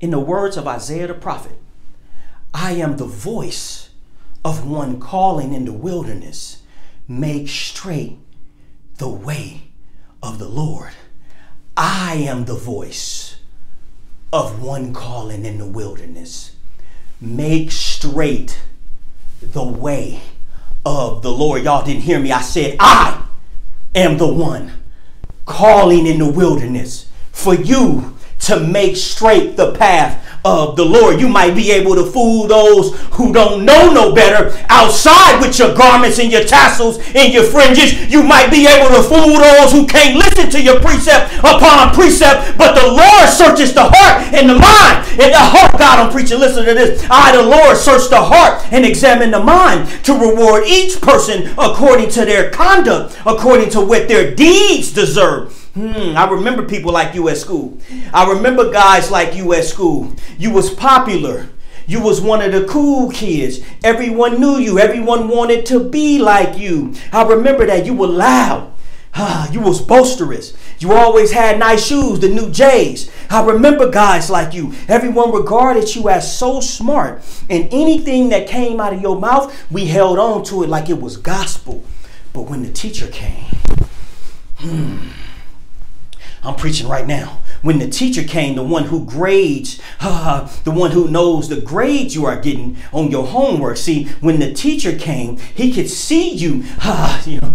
in 0.00 0.10
the 0.10 0.20
words 0.20 0.56
of 0.56 0.66
Isaiah 0.66 1.08
the 1.08 1.14
prophet, 1.14 1.58
I 2.54 2.72
am 2.72 2.96
the 2.96 3.04
voice 3.04 3.90
of 4.44 4.66
one 4.66 5.00
calling 5.00 5.52
in 5.52 5.64
the 5.64 5.72
wilderness, 5.72 6.62
make 7.06 7.48
straight 7.48 8.18
the 8.96 9.08
way 9.08 9.70
of 10.22 10.38
the 10.38 10.48
Lord. 10.48 10.92
I 11.80 12.14
am 12.14 12.44
the 12.44 12.56
voice 12.56 13.36
of 14.32 14.60
one 14.60 14.92
calling 14.92 15.44
in 15.44 15.58
the 15.58 15.64
wilderness. 15.64 16.56
Make 17.20 17.70
straight 17.70 18.60
the 19.40 19.62
way 19.62 20.20
of 20.84 21.22
the 21.22 21.30
Lord. 21.30 21.62
Y'all 21.62 21.86
didn't 21.86 22.02
hear 22.02 22.18
me. 22.18 22.32
I 22.32 22.40
said, 22.40 22.76
I 22.80 23.24
am 23.94 24.18
the 24.18 24.26
one 24.26 24.72
calling 25.46 26.08
in 26.08 26.18
the 26.18 26.28
wilderness 26.28 27.08
for 27.30 27.54
you 27.54 28.16
to 28.40 28.58
make 28.58 28.96
straight 28.96 29.56
the 29.56 29.72
path 29.72 30.27
of 30.48 30.76
the 30.76 30.84
Lord. 30.84 31.20
You 31.20 31.28
might 31.28 31.54
be 31.54 31.70
able 31.72 31.94
to 31.94 32.04
fool 32.04 32.46
those 32.46 32.96
who 33.12 33.32
don't 33.32 33.64
know 33.64 33.92
no 33.92 34.14
better 34.14 34.56
outside 34.68 35.40
with 35.40 35.58
your 35.58 35.74
garments 35.74 36.18
and 36.18 36.32
your 36.32 36.44
tassels 36.44 36.98
and 37.14 37.32
your 37.32 37.44
fringes. 37.44 38.08
You 38.10 38.22
might 38.22 38.50
be 38.50 38.66
able 38.66 38.88
to 38.96 39.02
fool 39.02 39.36
those 39.36 39.72
who 39.72 39.86
can't 39.86 40.16
listen 40.16 40.48
to 40.50 40.62
your 40.62 40.80
precept 40.80 41.34
upon 41.40 41.92
precept, 41.92 42.56
but 42.56 42.74
the 42.80 42.88
Lord 42.88 43.28
searches 43.28 43.74
the 43.74 43.84
heart 43.92 44.32
and 44.32 44.48
the 44.48 44.58
mind. 44.58 45.04
And 45.20 45.34
the 45.34 45.38
heart, 45.38 45.72
God, 45.72 45.98
I'm 45.98 46.12
preaching. 46.12 46.38
Listen 46.38 46.64
to 46.64 46.74
this. 46.74 47.04
I, 47.10 47.36
the 47.36 47.42
Lord, 47.42 47.76
search 47.76 48.08
the 48.08 48.22
heart 48.22 48.64
and 48.72 48.86
examine 48.86 49.30
the 49.30 49.42
mind 49.42 49.88
to 50.04 50.14
reward 50.14 50.64
each 50.66 51.00
person 51.00 51.52
according 51.58 52.10
to 52.10 52.24
their 52.24 52.50
conduct, 52.50 53.18
according 53.26 53.70
to 53.70 53.80
what 53.80 54.08
their 54.08 54.34
deeds 54.34 54.92
deserve. 54.92 55.57
Hmm, 55.78 56.16
I 56.16 56.28
remember 56.28 56.64
people 56.64 56.90
like 56.90 57.14
you 57.14 57.28
at 57.28 57.36
school. 57.36 57.78
I 58.12 58.28
remember 58.28 58.72
guys 58.72 59.12
like 59.12 59.36
you 59.36 59.54
at 59.54 59.62
school. 59.62 60.12
You 60.36 60.50
was 60.50 60.70
popular. 60.70 61.50
You 61.86 62.00
was 62.00 62.20
one 62.20 62.42
of 62.42 62.50
the 62.50 62.66
cool 62.66 63.12
kids. 63.12 63.60
Everyone 63.84 64.40
knew 64.40 64.56
you. 64.56 64.80
Everyone 64.80 65.28
wanted 65.28 65.66
to 65.66 65.88
be 65.88 66.18
like 66.18 66.58
you. 66.58 66.94
I 67.12 67.22
remember 67.22 67.64
that 67.64 67.86
you 67.86 67.94
were 67.94 68.08
loud. 68.08 68.74
You 69.52 69.60
was 69.60 69.80
boisterous. 69.80 70.52
You 70.80 70.94
always 70.94 71.30
had 71.30 71.60
nice 71.60 71.86
shoes, 71.86 72.18
the 72.18 72.28
new 72.28 72.50
J's. 72.50 73.08
I 73.30 73.44
remember 73.44 73.88
guys 73.88 74.30
like 74.30 74.54
you. 74.54 74.74
Everyone 74.88 75.30
regarded 75.30 75.94
you 75.94 76.08
as 76.08 76.36
so 76.36 76.58
smart. 76.58 77.22
And 77.48 77.68
anything 77.70 78.30
that 78.30 78.48
came 78.48 78.80
out 78.80 78.94
of 78.94 79.00
your 79.00 79.18
mouth, 79.18 79.56
we 79.70 79.86
held 79.86 80.18
on 80.18 80.42
to 80.46 80.64
it 80.64 80.68
like 80.68 80.90
it 80.90 81.00
was 81.00 81.16
gospel. 81.16 81.84
But 82.32 82.42
when 82.42 82.64
the 82.64 82.72
teacher 82.72 83.06
came, 83.06 83.46
hmm, 84.58 85.08
I'm 86.42 86.54
preaching 86.54 86.88
right 86.88 87.06
now. 87.06 87.40
When 87.62 87.78
the 87.78 87.88
teacher 87.88 88.22
came, 88.22 88.54
the 88.54 88.62
one 88.62 88.84
who 88.84 89.04
grades, 89.04 89.80
uh, 90.00 90.48
the 90.64 90.70
one 90.70 90.92
who 90.92 91.08
knows 91.08 91.48
the 91.48 91.60
grades 91.60 92.14
you 92.14 92.24
are 92.26 92.40
getting 92.40 92.76
on 92.92 93.10
your 93.10 93.26
homework. 93.26 93.76
See, 93.76 94.04
when 94.20 94.38
the 94.38 94.52
teacher 94.52 94.96
came, 94.96 95.38
he 95.38 95.72
could 95.72 95.90
see 95.90 96.30
you. 96.30 96.64
Uh, 96.80 97.22
you 97.26 97.40
know, 97.40 97.54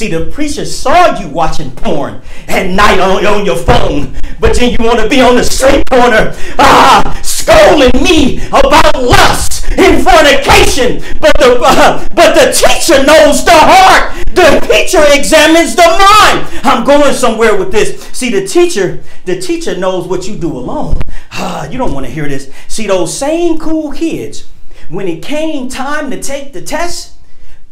See, 0.00 0.08
the 0.08 0.30
preacher 0.30 0.64
saw 0.64 1.20
you 1.20 1.28
watching 1.28 1.72
porn 1.72 2.22
at 2.48 2.70
night 2.70 2.98
on, 3.00 3.26
on 3.26 3.44
your 3.44 3.58
phone, 3.58 4.16
but 4.40 4.56
then 4.56 4.70
you 4.70 4.78
want 4.80 4.98
to 4.98 5.06
be 5.06 5.20
on 5.20 5.36
the 5.36 5.44
street 5.44 5.84
corner, 5.90 6.34
ah, 6.58 7.20
scolding 7.22 8.02
me 8.02 8.38
about 8.46 8.94
lust 8.94 9.70
and 9.72 10.02
fornication. 10.02 11.04
But 11.20 11.36
the 11.36 11.60
uh, 11.62 12.08
but 12.14 12.32
the 12.32 12.50
teacher 12.50 13.04
knows 13.04 13.44
the 13.44 13.52
heart. 13.52 14.24
The 14.28 14.66
teacher 14.72 15.04
examines 15.12 15.76
the 15.76 15.82
mind. 15.82 16.48
I'm 16.64 16.82
going 16.86 17.12
somewhere 17.12 17.54
with 17.58 17.70
this. 17.70 18.02
See, 18.04 18.30
the 18.30 18.46
teacher, 18.46 19.02
the 19.26 19.38
teacher 19.38 19.76
knows 19.76 20.08
what 20.08 20.26
you 20.26 20.38
do 20.38 20.50
alone. 20.50 20.96
Ah, 21.32 21.68
you 21.68 21.76
don't 21.76 21.92
want 21.92 22.06
to 22.06 22.10
hear 22.10 22.26
this. 22.26 22.50
See, 22.68 22.86
those 22.86 23.14
same 23.14 23.58
cool 23.58 23.92
kids, 23.92 24.48
when 24.88 25.06
it 25.06 25.22
came 25.22 25.68
time 25.68 26.10
to 26.10 26.22
take 26.22 26.54
the 26.54 26.62
test, 26.62 27.18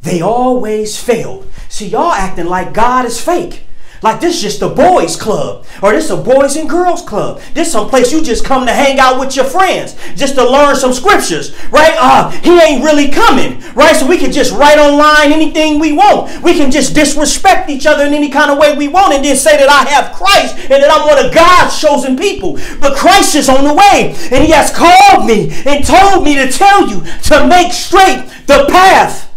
they 0.02 0.20
always 0.20 1.00
failed. 1.00 1.50
See, 1.78 1.86
y'all 1.86 2.10
acting 2.10 2.46
like 2.46 2.74
God 2.74 3.04
is 3.04 3.20
fake. 3.20 3.62
Like 4.02 4.20
this 4.20 4.34
is 4.34 4.42
just 4.42 4.62
a 4.62 4.68
boys 4.68 5.14
club 5.14 5.64
or 5.80 5.92
this 5.92 6.10
a 6.10 6.16
boys 6.16 6.56
and 6.56 6.68
girls 6.68 7.02
club. 7.02 7.40
This 7.54 7.70
some 7.70 7.88
place 7.88 8.10
you 8.10 8.20
just 8.20 8.44
come 8.44 8.66
to 8.66 8.72
hang 8.72 8.98
out 8.98 9.20
with 9.20 9.36
your 9.36 9.44
friends 9.44 9.94
just 10.16 10.34
to 10.34 10.42
learn 10.42 10.74
some 10.74 10.92
scriptures, 10.92 11.54
right? 11.70 11.94
Uh, 11.96 12.30
he 12.30 12.50
ain't 12.60 12.82
really 12.82 13.12
coming, 13.12 13.62
right? 13.76 13.94
So 13.94 14.08
we 14.08 14.18
can 14.18 14.32
just 14.32 14.52
write 14.52 14.76
online 14.76 15.30
anything 15.30 15.78
we 15.78 15.92
want. 15.92 16.42
We 16.42 16.54
can 16.54 16.72
just 16.72 16.96
disrespect 16.96 17.70
each 17.70 17.86
other 17.86 18.04
in 18.04 18.12
any 18.12 18.28
kind 18.28 18.50
of 18.50 18.58
way 18.58 18.76
we 18.76 18.88
want 18.88 19.14
and 19.14 19.24
then 19.24 19.36
say 19.36 19.56
that 19.56 19.68
I 19.68 19.88
have 19.88 20.16
Christ 20.16 20.56
and 20.58 20.82
that 20.82 20.90
I'm 20.90 21.06
one 21.06 21.24
of 21.24 21.32
God's 21.32 21.80
chosen 21.80 22.16
people. 22.16 22.54
But 22.80 22.96
Christ 22.96 23.36
is 23.36 23.48
on 23.48 23.62
the 23.62 23.74
way 23.74 24.16
and 24.32 24.44
he 24.44 24.50
has 24.50 24.74
called 24.74 25.28
me 25.28 25.52
and 25.64 25.86
told 25.86 26.24
me 26.24 26.34
to 26.34 26.50
tell 26.50 26.88
you 26.88 27.04
to 27.04 27.46
make 27.46 27.72
straight 27.72 28.26
the 28.48 28.66
path. 28.68 29.32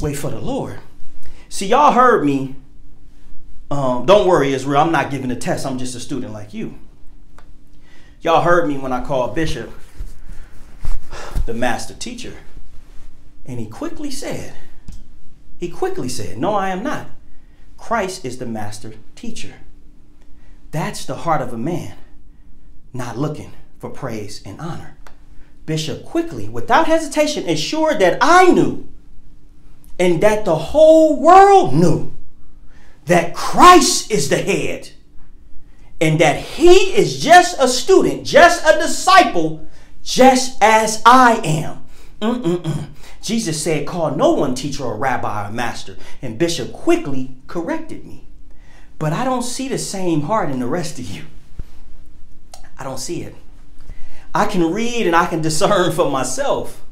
Wait 0.00 0.14
for 0.14 0.32
the 0.32 0.40
Lord. 0.40 0.80
See, 1.56 1.68
y'all 1.68 1.92
heard 1.92 2.22
me 2.22 2.54
um, 3.70 4.04
don't 4.04 4.28
worry, 4.28 4.52
Israel. 4.52 4.82
I'm 4.82 4.92
not 4.92 5.10
giving 5.10 5.30
a 5.30 5.36
test. 5.36 5.64
I'm 5.64 5.78
just 5.78 5.94
a 5.94 6.00
student 6.00 6.34
like 6.34 6.52
you. 6.52 6.78
Y'all 8.20 8.42
heard 8.42 8.68
me 8.68 8.76
when 8.76 8.92
I 8.92 9.02
called 9.02 9.34
Bishop 9.34 9.72
the 11.46 11.54
master 11.54 11.94
teacher. 11.94 12.34
And 13.46 13.58
he 13.58 13.64
quickly 13.64 14.10
said, 14.10 14.52
he 15.56 15.70
quickly 15.70 16.10
said, 16.10 16.36
No, 16.36 16.52
I 16.52 16.68
am 16.68 16.82
not. 16.82 17.06
Christ 17.78 18.26
is 18.26 18.36
the 18.36 18.44
master 18.44 18.92
teacher. 19.14 19.54
That's 20.72 21.06
the 21.06 21.14
heart 21.14 21.40
of 21.40 21.54
a 21.54 21.58
man, 21.58 21.96
not 22.92 23.16
looking 23.16 23.54
for 23.78 23.88
praise 23.88 24.42
and 24.44 24.60
honor. 24.60 24.98
Bishop 25.64 26.04
quickly, 26.04 26.50
without 26.50 26.86
hesitation, 26.86 27.48
assured 27.48 27.98
that 28.00 28.18
I 28.20 28.52
knew 28.52 28.86
and 29.98 30.22
that 30.22 30.44
the 30.44 30.56
whole 30.56 31.20
world 31.20 31.74
knew 31.74 32.12
that 33.06 33.34
Christ 33.34 34.10
is 34.10 34.28
the 34.28 34.36
head 34.36 34.90
and 36.00 36.20
that 36.20 36.36
he 36.40 36.94
is 36.94 37.22
just 37.22 37.56
a 37.58 37.68
student, 37.68 38.26
just 38.26 38.64
a 38.66 38.78
disciple, 38.78 39.66
just 40.02 40.62
as 40.62 41.02
I 41.06 41.40
am. 41.42 41.84
Mm-mm-mm. 42.20 42.88
Jesus 43.22 43.62
said, 43.62 43.86
Call 43.86 44.14
no 44.14 44.32
one 44.32 44.54
teacher 44.54 44.84
or 44.84 44.96
rabbi 44.96 45.48
or 45.48 45.52
master. 45.52 45.96
And 46.22 46.38
Bishop 46.38 46.72
quickly 46.72 47.36
corrected 47.46 48.04
me. 48.04 48.26
But 48.98 49.12
I 49.12 49.24
don't 49.24 49.42
see 49.42 49.68
the 49.68 49.78
same 49.78 50.22
heart 50.22 50.50
in 50.50 50.60
the 50.60 50.66
rest 50.66 50.98
of 50.98 51.10
you. 51.10 51.24
I 52.78 52.84
don't 52.84 53.00
see 53.00 53.22
it. 53.22 53.34
I 54.34 54.46
can 54.46 54.72
read 54.72 55.06
and 55.06 55.16
I 55.16 55.26
can 55.26 55.40
discern 55.40 55.92
for 55.92 56.10
myself. 56.10 56.85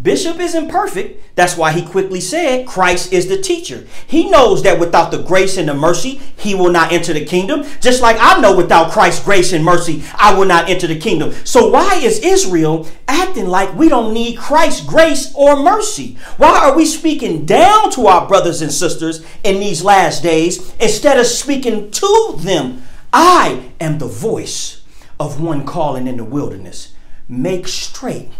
Bishop 0.00 0.38
isn't 0.38 0.68
perfect. 0.68 1.34
That's 1.34 1.56
why 1.56 1.72
he 1.72 1.84
quickly 1.84 2.20
said 2.20 2.66
Christ 2.66 3.12
is 3.12 3.26
the 3.26 3.40
teacher. 3.40 3.86
He 4.06 4.30
knows 4.30 4.62
that 4.62 4.78
without 4.78 5.10
the 5.10 5.22
grace 5.22 5.56
and 5.56 5.68
the 5.68 5.74
mercy, 5.74 6.20
he 6.36 6.54
will 6.54 6.70
not 6.70 6.92
enter 6.92 7.12
the 7.12 7.24
kingdom. 7.24 7.64
Just 7.80 8.00
like 8.00 8.16
I 8.20 8.40
know 8.40 8.56
without 8.56 8.92
Christ's 8.92 9.24
grace 9.24 9.52
and 9.52 9.64
mercy, 9.64 10.04
I 10.14 10.38
will 10.38 10.44
not 10.44 10.68
enter 10.68 10.86
the 10.86 10.98
kingdom. 10.98 11.32
So 11.44 11.68
why 11.68 11.96
is 11.96 12.20
Israel 12.20 12.86
acting 13.08 13.48
like 13.48 13.74
we 13.74 13.88
don't 13.88 14.14
need 14.14 14.38
Christ's 14.38 14.86
grace 14.86 15.32
or 15.34 15.62
mercy? 15.62 16.16
Why 16.36 16.58
are 16.58 16.76
we 16.76 16.86
speaking 16.86 17.44
down 17.44 17.90
to 17.92 18.06
our 18.06 18.28
brothers 18.28 18.62
and 18.62 18.72
sisters 18.72 19.24
in 19.42 19.58
these 19.58 19.82
last 19.82 20.22
days 20.22 20.74
instead 20.78 21.18
of 21.18 21.26
speaking 21.26 21.90
to 21.90 22.34
them? 22.38 22.82
I 23.12 23.72
am 23.80 23.98
the 23.98 24.06
voice 24.06 24.82
of 25.18 25.40
one 25.40 25.66
calling 25.66 26.06
in 26.06 26.18
the 26.18 26.24
wilderness. 26.24 26.94
Make 27.28 27.66
straight 27.66 28.30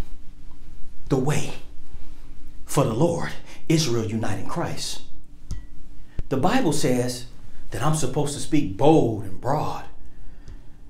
the 1.09 1.17
way 1.17 1.55
for 2.65 2.85
the 2.85 2.93
Lord, 2.93 3.31
Israel 3.69 4.05
uniting 4.05 4.47
Christ. 4.47 5.03
The 6.29 6.37
Bible 6.37 6.73
says 6.73 7.27
that 7.71 7.83
I'm 7.83 7.95
supposed 7.95 8.35
to 8.35 8.41
speak 8.41 8.77
bold 8.77 9.25
and 9.25 9.41
broad. 9.41 9.85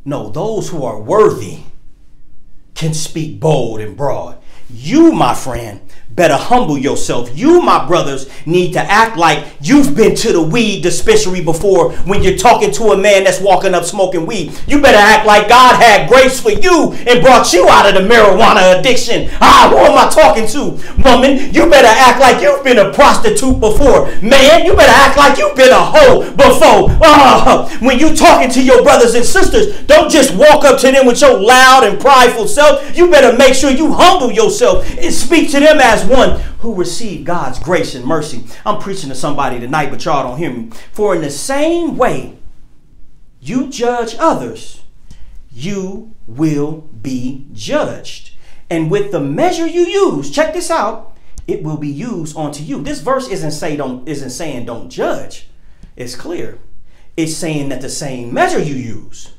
No, 0.05 0.31
those 0.31 0.71
who 0.71 0.85
are 0.85 1.01
worthy 1.01 1.61
can 2.75 2.95
speak 2.95 3.41
bold 3.41 3.81
and 3.81 3.97
broad. 3.97 4.39
You, 4.71 5.13
my 5.13 5.35
friend, 5.35 5.81
better 6.11 6.37
humble 6.37 6.77
yourself. 6.77 7.31
You, 7.39 7.63
my 7.63 7.87
brothers, 7.87 8.29
need 8.45 8.73
to 8.73 8.81
act 8.81 9.17
like 9.17 9.47
you've 9.63 9.97
been 9.97 10.15
to 10.17 10.33
the 10.33 10.43
weed 10.43 10.83
dispensary 10.83 11.41
before 11.41 11.93
when 12.09 12.23
you're 12.23 12.37
talking 12.37 12.71
to 12.73 12.91
a 12.91 12.97
man 12.97 13.25
that's 13.25 13.41
walking 13.41 13.73
up 13.73 13.85
smoking 13.85 14.27
weed. 14.27 14.53
You 14.67 14.83
better 14.83 14.99
act 14.99 15.27
like 15.27 15.49
God 15.49 15.81
had 15.81 16.09
grace 16.09 16.39
for 16.39 16.51
you 16.51 16.93
and 17.07 17.23
brought 17.23 17.53
you 17.55 17.67
out 17.69 17.89
of 17.89 17.95
the 17.95 18.07
marijuana 18.07 18.79
addiction. 18.79 19.31
Ah, 19.41 19.69
who 19.71 19.79
am 19.79 19.97
I 19.97 20.11
talking 20.11 20.47
to? 20.49 20.77
Woman, 21.03 21.55
you 21.55 21.71
better 21.71 21.89
act 21.89 22.21
like 22.21 22.43
you've 22.43 22.65
been 22.65 22.79
a 22.79 22.93
prostitute 22.93 23.59
before. 23.61 24.07
Man, 24.21 24.67
you 24.67 24.75
better 24.75 24.93
act 24.93 25.17
like 25.17 25.39
you've 25.39 25.57
been 25.57 25.71
a 25.71 25.81
hoe 25.81 26.29
before. 26.33 26.99
Ah, 27.01 27.75
when 27.81 27.99
you 27.99 28.15
talking 28.15 28.51
to 28.51 28.63
your 28.63 28.83
brothers 28.83 29.15
and 29.15 29.25
sisters, 29.25 29.81
don't 29.87 30.11
just 30.11 30.35
walk 30.35 30.65
up 30.65 30.79
to 30.81 30.91
them 30.91 31.07
with 31.07 31.21
your 31.23 31.39
loud 31.39 31.85
and 31.85 31.99
prideful 31.99 32.47
self. 32.49 32.95
You 32.95 33.09
better 33.09 33.37
make 33.39 33.55
sure 33.55 33.71
you 33.71 33.93
humble 33.93 34.33
yourself 34.33 34.58
and 34.63 35.13
speak 35.13 35.51
to 35.51 35.61
them 35.61 35.79
as 35.81 36.05
one 36.05 36.41
who 36.61 36.75
received 36.75 37.27
God's 37.27 37.59
grace 37.59 37.95
and 37.95 38.05
mercy. 38.05 38.45
I'm 38.67 38.81
preaching 38.81 39.09
to 39.09 39.15
somebody 39.15 39.61
tonight, 39.61 39.91
but 39.91 40.05
y'all 40.05 40.23
don't 40.23 40.39
hear 40.39 40.53
me. 40.53 40.71
For 40.93 41.15
in 41.15 41.23
the 41.23 41.31
same 41.31 41.97
way 41.97 42.39
you 43.41 43.69
judge 43.69 44.17
others, 44.19 44.83
you 45.51 46.15
will 46.27 46.89
be 47.03 47.47
judged. 47.53 48.33
And 48.71 48.91
with 48.91 49.13
the 49.13 49.21
measure 49.21 49.67
you 49.67 49.87
use, 49.87 50.31
check 50.31 50.53
this 50.53 50.71
out, 50.71 51.17
it 51.47 51.63
will 51.63 51.79
be 51.79 51.89
used 51.89 52.37
onto 52.37 52.63
you. 52.63 52.83
This 52.83 53.01
verse 53.01 53.29
isn't 53.29 53.53
say 53.53 53.77
don't 53.77 54.07
isn't 54.07 54.31
saying 54.31 54.67
don't 54.67 54.91
judge. 54.91 55.49
It's 55.97 56.15
clear. 56.15 56.59
It's 57.17 57.35
saying 57.35 57.71
that 57.71 57.81
the 57.81 57.89
same 57.89 58.33
measure 58.33 58.61
you 58.61 58.75
use, 58.75 59.33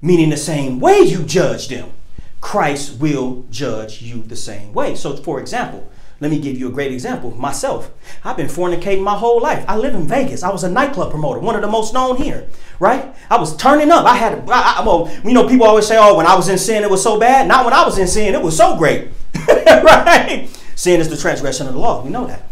meaning 0.00 0.30
the 0.30 0.36
same 0.36 0.80
way 0.80 1.00
you 1.00 1.22
judge 1.22 1.68
them, 1.68 1.92
Christ 2.40 2.98
will 2.98 3.44
judge 3.50 4.02
you 4.02 4.22
the 4.22 4.36
same 4.36 4.72
way. 4.72 4.94
So, 4.94 5.16
for 5.16 5.40
example, 5.40 5.90
let 6.20 6.30
me 6.30 6.38
give 6.38 6.58
you 6.58 6.68
a 6.68 6.72
great 6.72 6.92
example. 6.92 7.30
Myself, 7.32 7.90
I've 8.24 8.36
been 8.36 8.46
fornicating 8.46 9.02
my 9.02 9.16
whole 9.16 9.40
life. 9.40 9.64
I 9.66 9.76
live 9.76 9.94
in 9.94 10.06
Vegas. 10.06 10.42
I 10.42 10.50
was 10.50 10.64
a 10.64 10.70
nightclub 10.70 11.10
promoter, 11.10 11.40
one 11.40 11.54
of 11.54 11.62
the 11.62 11.68
most 11.68 11.94
known 11.94 12.16
here, 12.16 12.46
right? 12.78 13.14
I 13.30 13.38
was 13.38 13.56
turning 13.56 13.90
up. 13.90 14.04
I 14.04 14.16
had, 14.16 14.48
I, 14.50 14.78
I, 14.78 14.86
well, 14.86 15.10
you 15.24 15.32
know, 15.32 15.48
people 15.48 15.66
always 15.66 15.86
say, 15.86 15.96
oh, 15.98 16.16
when 16.16 16.26
I 16.26 16.34
was 16.34 16.48
in 16.48 16.58
sin, 16.58 16.82
it 16.82 16.90
was 16.90 17.02
so 17.02 17.18
bad. 17.18 17.48
Not 17.48 17.64
when 17.64 17.72
I 17.72 17.84
was 17.84 17.98
in 17.98 18.06
sin, 18.06 18.34
it 18.34 18.42
was 18.42 18.56
so 18.56 18.76
great, 18.76 19.08
right? 19.48 20.48
Sin 20.74 21.00
is 21.00 21.08
the 21.08 21.16
transgression 21.16 21.66
of 21.66 21.72
the 21.74 21.78
law. 21.78 22.02
We 22.02 22.10
know 22.10 22.26
that. 22.26 22.48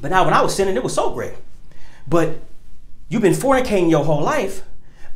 But 0.00 0.10
now 0.10 0.24
when 0.24 0.34
I 0.34 0.42
was 0.42 0.54
sinning, 0.54 0.76
it 0.76 0.84
was 0.84 0.94
so 0.94 1.12
great. 1.12 1.34
But 2.06 2.38
you've 3.08 3.22
been 3.22 3.32
fornicating 3.32 3.90
your 3.90 4.04
whole 4.04 4.22
life. 4.22 4.62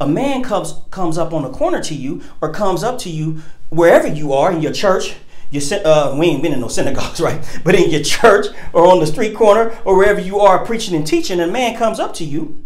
A 0.00 0.08
man 0.08 0.42
comes 0.42 0.74
comes 0.90 1.18
up 1.18 1.32
on 1.32 1.42
the 1.42 1.50
corner 1.50 1.82
to 1.82 1.94
you 1.94 2.22
or 2.40 2.52
comes 2.52 2.82
up 2.82 2.98
to 3.00 3.10
you 3.10 3.42
wherever 3.70 4.06
you 4.06 4.32
are 4.32 4.52
in 4.52 4.62
your 4.62 4.72
church 4.72 5.14
your, 5.52 5.86
uh, 5.86 6.16
we 6.16 6.26
ain't 6.26 6.42
been 6.42 6.52
in 6.52 6.60
no 6.60 6.68
synagogues, 6.68 7.20
right? 7.20 7.60
But 7.62 7.74
in 7.74 7.90
your 7.90 8.02
church 8.02 8.46
or 8.72 8.86
on 8.86 9.00
the 9.00 9.06
street 9.06 9.36
corner 9.36 9.78
or 9.84 9.96
wherever 9.96 10.20
you 10.20 10.40
are 10.40 10.64
preaching 10.64 10.94
and 10.96 11.06
teaching, 11.06 11.40
a 11.40 11.46
man 11.46 11.76
comes 11.76 12.00
up 12.00 12.14
to 12.14 12.24
you 12.24 12.64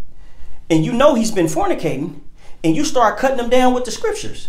and 0.70 0.84
you 0.84 0.92
know 0.92 1.14
he's 1.14 1.32
been 1.32 1.46
fornicating 1.46 2.20
and 2.64 2.74
you 2.74 2.84
start 2.84 3.18
cutting 3.18 3.38
him 3.38 3.50
down 3.50 3.74
with 3.74 3.84
the 3.84 3.90
scriptures. 3.90 4.48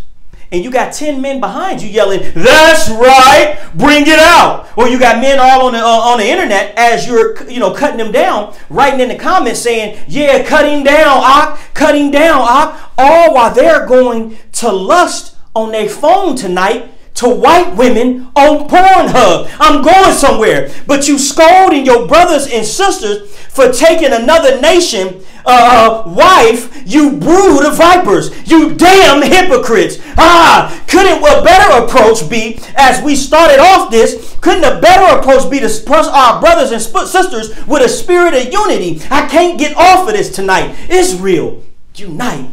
And 0.52 0.64
you 0.64 0.72
got 0.72 0.94
10 0.94 1.22
men 1.22 1.40
behind 1.40 1.82
you 1.82 1.90
yelling, 1.90 2.22
That's 2.34 2.90
right, 2.90 3.60
bring 3.76 4.04
it 4.04 4.20
out. 4.20 4.70
Or 4.78 4.88
you 4.88 4.98
got 5.00 5.20
men 5.20 5.40
all 5.40 5.68
on 5.68 5.74
the, 5.74 5.80
uh, 5.80 5.84
on 5.84 6.20
the 6.20 6.26
internet 6.28 6.74
as 6.78 7.06
you're 7.06 7.44
you 7.50 7.60
know 7.60 7.74
cutting 7.74 7.98
them 7.98 8.12
down, 8.12 8.56
writing 8.70 9.00
in 9.00 9.10
the 9.10 9.18
comments 9.18 9.60
saying, 9.60 10.04
Yeah, 10.08 10.44
cutting 10.44 10.84
down, 10.84 11.22
Ak, 11.24 11.74
cutting 11.74 12.12
down, 12.12 12.42
Ak, 12.42 12.92
all 12.98 13.34
while 13.34 13.54
they're 13.54 13.86
going 13.86 14.38
to 14.54 14.72
lust 14.72 15.36
on 15.56 15.72
their 15.72 15.90
phone 15.90 16.36
tonight 16.36 16.92
to 17.18 17.28
white 17.30 17.76
women 17.76 18.32
on 18.36 18.68
Pornhub. 18.70 19.50
I'm 19.60 19.84
going 19.84 20.14
somewhere. 20.14 20.72
But 20.86 21.08
you 21.08 21.18
scolding 21.18 21.86
your 21.86 22.08
brothers 22.08 22.48
and 22.52 22.66
sisters 22.66 23.36
for 23.36 23.72
taking 23.72 24.14
another 24.14 24.62
nation 24.62 25.24
uh, 25.48 26.04
wife, 26.06 26.84
you 26.86 27.18
brood 27.18 27.66
of 27.66 27.78
vipers, 27.78 28.30
you 28.50 28.76
damn 28.76 29.22
hypocrites. 29.22 29.98
Ah, 30.18 30.84
couldn't 30.88 31.18
a 31.20 31.44
better 31.44 31.86
approach 31.86 32.30
be, 32.30 32.60
as 32.76 33.02
we 33.04 33.16
started 33.16 33.60
off 33.60 33.90
this, 33.90 34.38
couldn't 34.42 34.66
a 34.66 34.80
better 34.80 35.18
approach 35.18 35.50
be 35.50 35.60
to 35.60 35.70
press 35.86 36.08
our 36.08 36.40
brothers 36.40 36.72
and 36.72 36.82
sisters 36.82 37.66
with 37.66 37.82
a 37.82 37.90
spirit 37.90 38.34
of 38.34 38.52
unity? 38.52 39.02
I 39.10 39.28
can't 39.28 39.58
get 39.58 39.76
off 39.76 40.08
of 40.08 40.14
this 40.14 40.36
tonight. 40.36 40.76
Israel, 40.90 41.64
unite. 41.96 42.50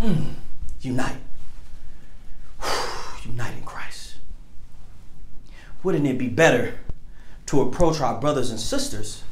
Hmm. 0.00 0.30
Unite. 0.80 1.16
Wouldn't 5.84 6.06
it 6.06 6.18
be 6.18 6.28
better 6.28 6.74
to 7.46 7.60
approach 7.60 8.00
our 8.00 8.18
brothers 8.18 8.50
and 8.50 8.58
sisters 8.58 9.22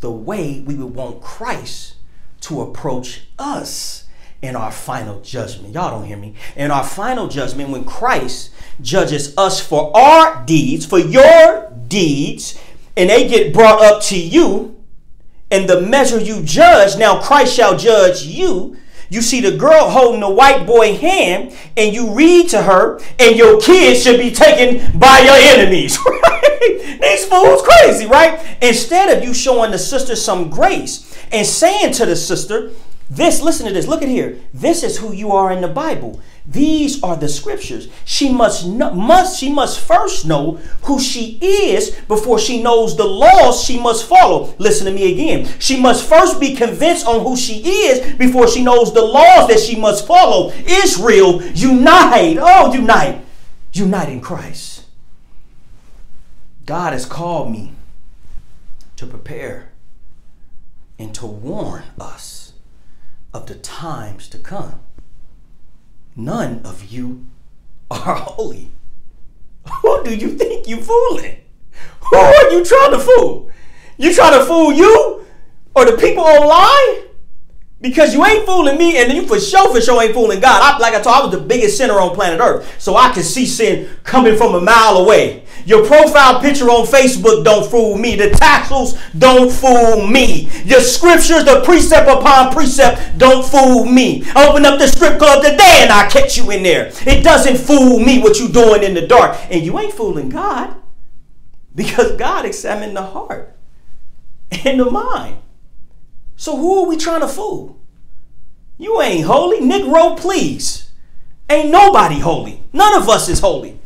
the 0.00 0.10
way 0.10 0.60
we 0.60 0.74
would 0.74 0.94
want 0.94 1.22
Christ 1.22 1.94
to 2.42 2.60
approach 2.60 3.22
us 3.38 4.04
in 4.42 4.56
our 4.56 4.72
final 4.72 5.20
judgment? 5.20 5.72
Y'all 5.72 5.90
don't 5.90 6.06
hear 6.06 6.16
me. 6.16 6.34
In 6.56 6.70
our 6.70 6.84
final 6.84 7.28
judgment, 7.28 7.70
when 7.70 7.84
Christ 7.84 8.50
judges 8.82 9.32
us 9.38 9.64
for 9.64 9.96
our 9.96 10.44
deeds, 10.44 10.84
for 10.84 10.98
your 10.98 11.72
deeds, 11.86 12.60
and 12.96 13.08
they 13.08 13.28
get 13.28 13.54
brought 13.54 13.80
up 13.80 14.02
to 14.04 14.18
you, 14.18 14.82
and 15.50 15.68
the 15.68 15.80
measure 15.80 16.20
you 16.20 16.42
judge, 16.42 16.98
now 16.98 17.22
Christ 17.22 17.54
shall 17.54 17.78
judge 17.78 18.24
you. 18.24 18.76
You 19.08 19.22
see 19.22 19.40
the 19.40 19.56
girl 19.56 19.88
holding 19.90 20.20
the 20.20 20.30
white 20.30 20.66
boy 20.66 20.96
hand, 20.96 21.56
and 21.76 21.94
you 21.94 22.12
read 22.12 22.48
to 22.50 22.62
her, 22.62 23.00
and 23.18 23.36
your 23.36 23.60
kids 23.60 24.02
should 24.02 24.18
be 24.18 24.30
taken 24.30 24.98
by 24.98 25.20
your 25.20 25.36
enemies. 25.36 25.98
These 27.00 27.26
fools 27.26 27.62
crazy, 27.62 28.06
right? 28.06 28.58
Instead 28.62 29.16
of 29.16 29.22
you 29.22 29.32
showing 29.34 29.70
the 29.70 29.78
sister 29.78 30.16
some 30.16 30.50
grace 30.50 31.16
and 31.30 31.46
saying 31.46 31.92
to 31.94 32.06
the 32.06 32.16
sister, 32.16 32.72
this, 33.08 33.40
listen 33.40 33.66
to 33.66 33.72
this, 33.72 33.86
look 33.86 34.02
at 34.02 34.08
here. 34.08 34.40
This 34.52 34.82
is 34.82 34.98
who 34.98 35.12
you 35.12 35.30
are 35.30 35.52
in 35.52 35.60
the 35.60 35.68
Bible. 35.68 36.20
These 36.48 37.02
are 37.02 37.16
the 37.16 37.28
scriptures. 37.28 37.88
She 38.04 38.32
must 38.32 38.66
know, 38.66 38.94
must 38.94 39.38
she 39.38 39.52
must 39.52 39.80
first 39.80 40.26
know 40.26 40.52
who 40.82 41.00
she 41.00 41.38
is 41.42 41.90
before 42.06 42.38
she 42.38 42.62
knows 42.62 42.96
the 42.96 43.04
laws 43.04 43.64
she 43.64 43.80
must 43.80 44.06
follow. 44.06 44.54
Listen 44.58 44.86
to 44.86 44.92
me 44.92 45.12
again. 45.12 45.48
She 45.58 45.80
must 45.80 46.08
first 46.08 46.38
be 46.38 46.54
convinced 46.54 47.06
on 47.06 47.22
who 47.22 47.36
she 47.36 47.66
is 47.66 48.14
before 48.14 48.46
she 48.46 48.62
knows 48.62 48.94
the 48.94 49.02
laws 49.02 49.48
that 49.48 49.58
she 49.58 49.76
must 49.76 50.06
follow. 50.06 50.52
Israel, 50.52 51.42
unite. 51.42 52.38
Oh, 52.40 52.72
unite. 52.72 53.24
Unite 53.72 54.08
in 54.08 54.20
Christ. 54.20 54.84
God 56.64 56.92
has 56.92 57.06
called 57.06 57.50
me 57.50 57.72
to 58.96 59.06
prepare 59.06 59.72
and 60.98 61.14
to 61.14 61.26
warn 61.26 61.84
us 62.00 62.52
of 63.34 63.46
the 63.46 63.54
times 63.56 64.28
to 64.28 64.38
come. 64.38 64.80
None 66.16 66.62
of 66.64 66.84
you 66.90 67.26
are 67.90 68.14
holy. 68.14 68.70
Who 69.82 70.02
do 70.02 70.16
you 70.16 70.30
think 70.30 70.66
you 70.66 70.80
fooling? 70.80 71.42
Who 72.00 72.16
are 72.16 72.50
you 72.50 72.64
trying 72.64 72.92
to 72.92 72.98
fool? 72.98 73.50
You 73.98 74.14
trying 74.14 74.38
to 74.38 74.46
fool 74.46 74.72
you 74.72 75.26
or 75.74 75.84
the 75.84 75.96
people 75.98 76.24
online? 76.24 77.08
Because 77.78 78.14
you 78.14 78.24
ain't 78.24 78.46
fooling 78.46 78.78
me, 78.78 78.96
and 78.96 79.12
you 79.12 79.26
for 79.26 79.38
sure, 79.38 79.72
for 79.72 79.82
sure 79.82 80.02
ain't 80.02 80.14
fooling 80.14 80.40
God. 80.40 80.62
I, 80.62 80.78
like 80.78 80.94
I 80.94 81.00
told, 81.02 81.14
I 81.14 81.26
was 81.26 81.30
the 81.32 81.40
biggest 81.40 81.76
sinner 81.76 82.00
on 82.00 82.14
planet 82.14 82.40
Earth, 82.40 82.80
so 82.80 82.96
I 82.96 83.12
can 83.12 83.22
see 83.22 83.44
sin 83.44 83.90
coming 84.02 84.34
from 84.34 84.54
a 84.54 84.60
mile 84.60 84.96
away. 84.96 85.44
Your 85.66 85.84
profile 85.84 86.40
picture 86.40 86.70
on 86.70 86.86
Facebook 86.86 87.44
don't 87.44 87.70
fool 87.70 87.98
me. 87.98 88.16
The 88.16 88.30
tassels 88.30 88.98
don't 89.18 89.52
fool 89.52 90.06
me. 90.06 90.48
Your 90.64 90.80
scriptures, 90.80 91.44
the 91.44 91.62
precept 91.64 92.08
upon 92.08 92.52
precept, 92.52 93.18
don't 93.18 93.44
fool 93.44 93.84
me. 93.84 94.22
I 94.34 94.48
open 94.48 94.64
up 94.64 94.78
the 94.78 94.86
strip 94.86 95.18
club 95.18 95.42
today 95.42 95.80
and 95.80 95.92
I 95.92 96.08
catch 96.08 96.36
you 96.36 96.50
in 96.52 96.62
there. 96.62 96.92
It 97.06 97.24
doesn't 97.24 97.56
fool 97.56 97.98
me 97.98 98.20
what 98.20 98.38
you 98.38 98.48
doing 98.48 98.84
in 98.84 98.94
the 98.94 99.06
dark, 99.06 99.36
and 99.50 99.62
you 99.62 99.78
ain't 99.78 99.92
fooling 99.92 100.30
God, 100.30 100.76
because 101.74 102.12
God 102.12 102.46
examined 102.46 102.96
the 102.96 103.02
heart 103.02 103.54
and 104.64 104.80
the 104.80 104.90
mind. 104.90 105.38
So 106.36 106.56
who 106.56 106.82
are 106.82 106.86
we 106.86 106.96
trying 106.96 107.22
to 107.22 107.28
fool? 107.28 107.80
You 108.78 109.00
ain't 109.00 109.24
holy. 109.24 109.58
Negro, 109.60 110.18
please. 110.18 110.90
Ain't 111.48 111.70
nobody 111.70 112.18
holy. 112.18 112.62
None 112.72 113.00
of 113.00 113.08
us 113.08 113.28
is 113.28 113.40
holy. 113.40 113.78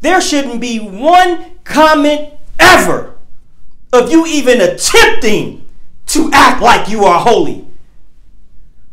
There 0.00 0.20
shouldn't 0.20 0.60
be 0.60 0.78
one 0.78 1.58
comment 1.64 2.34
ever 2.58 3.16
of 3.92 4.10
you 4.10 4.26
even 4.26 4.60
attempting 4.60 5.66
to 6.06 6.30
act 6.32 6.62
like 6.62 6.88
you 6.88 7.04
are 7.04 7.20
holy. 7.20 7.66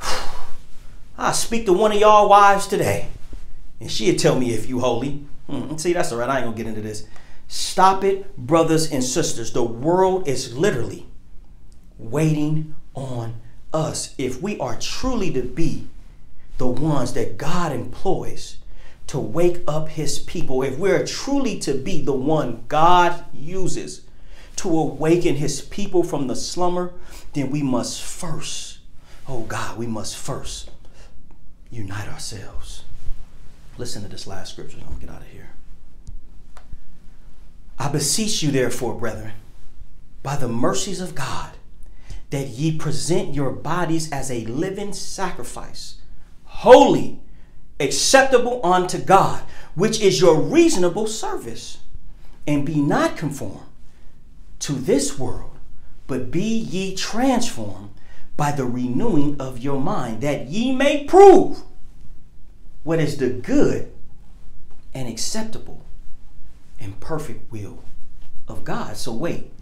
I 1.17 1.31
speak 1.31 1.65
to 1.65 1.73
one 1.73 1.91
of 1.91 1.99
y'all 1.99 2.29
wives 2.29 2.67
today, 2.67 3.07
and 3.79 3.89
she'll 3.89 4.15
tell 4.15 4.37
me 4.37 4.51
if 4.51 4.67
you 4.67 4.79
holy. 4.79 5.25
Hmm, 5.49 5.77
see, 5.77 5.93
that's 5.93 6.11
all 6.11 6.17
right. 6.17 6.29
I 6.29 6.37
ain't 6.37 6.45
gonna 6.45 6.57
get 6.57 6.67
into 6.67 6.81
this. 6.81 7.07
Stop 7.47 8.03
it, 8.03 8.35
brothers 8.35 8.91
and 8.91 9.03
sisters. 9.03 9.53
The 9.53 9.63
world 9.63 10.27
is 10.27 10.57
literally 10.57 11.05
waiting 11.97 12.75
on 12.93 13.35
us 13.73 14.15
if 14.17 14.41
we 14.41 14.57
are 14.59 14.77
truly 14.79 15.31
to 15.31 15.41
be 15.41 15.87
the 16.57 16.67
ones 16.67 17.13
that 17.13 17.37
God 17.37 17.71
employs 17.71 18.57
to 19.07 19.19
wake 19.19 19.61
up 19.67 19.89
his 19.89 20.17
people, 20.19 20.63
if 20.63 20.77
we're 20.77 21.05
truly 21.05 21.59
to 21.59 21.73
be 21.73 22.01
the 22.01 22.13
one 22.13 22.63
God 22.67 23.23
uses 23.33 24.01
to 24.57 24.69
awaken 24.69 25.35
his 25.35 25.61
people 25.61 26.03
from 26.03 26.27
the 26.27 26.35
slumber, 26.35 26.93
then 27.33 27.51
we 27.51 27.61
must 27.61 28.01
first, 28.01 28.79
oh 29.27 29.41
God, 29.41 29.77
we 29.77 29.85
must 29.85 30.17
first 30.17 30.71
unite 31.69 32.07
ourselves. 32.07 32.83
Listen 33.77 34.01
to 34.03 34.07
this 34.07 34.25
last 34.25 34.53
scripture. 34.53 34.77
I'm 34.79 34.87
gonna 34.87 34.99
get 34.99 35.09
out 35.09 35.21
of 35.21 35.27
here. 35.27 35.49
I 37.77 37.89
beseech 37.89 38.41
you, 38.41 38.51
therefore, 38.51 38.95
brethren, 38.95 39.33
by 40.23 40.37
the 40.37 40.47
mercies 40.47 41.01
of 41.01 41.13
God, 41.13 41.54
that 42.35 42.49
ye 42.49 42.77
present 42.77 43.33
your 43.33 43.49
bodies 43.49 44.11
as 44.11 44.29
a 44.29 44.43
living 44.47 44.91
sacrifice, 44.91 46.01
holy, 46.43 47.21
acceptable 47.79 48.59
unto 48.61 48.97
God, 48.97 49.41
which 49.73 50.01
is 50.01 50.19
your 50.19 50.41
reasonable 50.41 51.07
service. 51.07 51.77
And 52.45 52.65
be 52.65 52.81
not 52.81 53.15
conformed 53.15 53.69
to 54.59 54.73
this 54.73 55.17
world, 55.17 55.57
but 56.07 56.29
be 56.29 56.43
ye 56.43 56.93
transformed 56.93 57.91
by 58.35 58.51
the 58.51 58.65
renewing 58.65 59.39
of 59.39 59.59
your 59.59 59.79
mind, 59.79 60.19
that 60.19 60.47
ye 60.47 60.75
may 60.75 61.05
prove 61.05 61.61
what 62.83 62.99
is 62.99 63.15
the 63.15 63.29
good 63.29 63.93
and 64.93 65.07
acceptable 65.07 65.85
and 66.81 66.99
perfect 66.99 67.49
will 67.49 67.85
of 68.45 68.65
God. 68.65 68.97
So, 68.97 69.13
wait, 69.13 69.53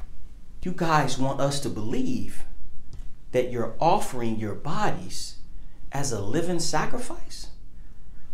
you 0.64 0.72
guys 0.72 1.20
want 1.20 1.40
us 1.40 1.60
to 1.60 1.70
believe 1.70 2.46
that 3.34 3.52
you're 3.52 3.76
offering 3.80 4.40
your 4.40 4.56
bodies 4.56 5.38
as 5.92 6.12
a 6.12 6.22
living 6.22 6.60
sacrifice, 6.60 7.48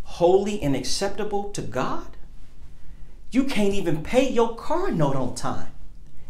holy 0.04 0.62
and 0.62 0.76
acceptable 0.76 1.50
to 1.52 1.62
God? 1.62 2.16
You 3.32 3.46
can't 3.46 3.74
even 3.74 4.04
pay 4.04 4.30
your 4.30 4.56
car 4.56 4.92
note 4.92 5.16
on 5.16 5.36
time. 5.36 5.72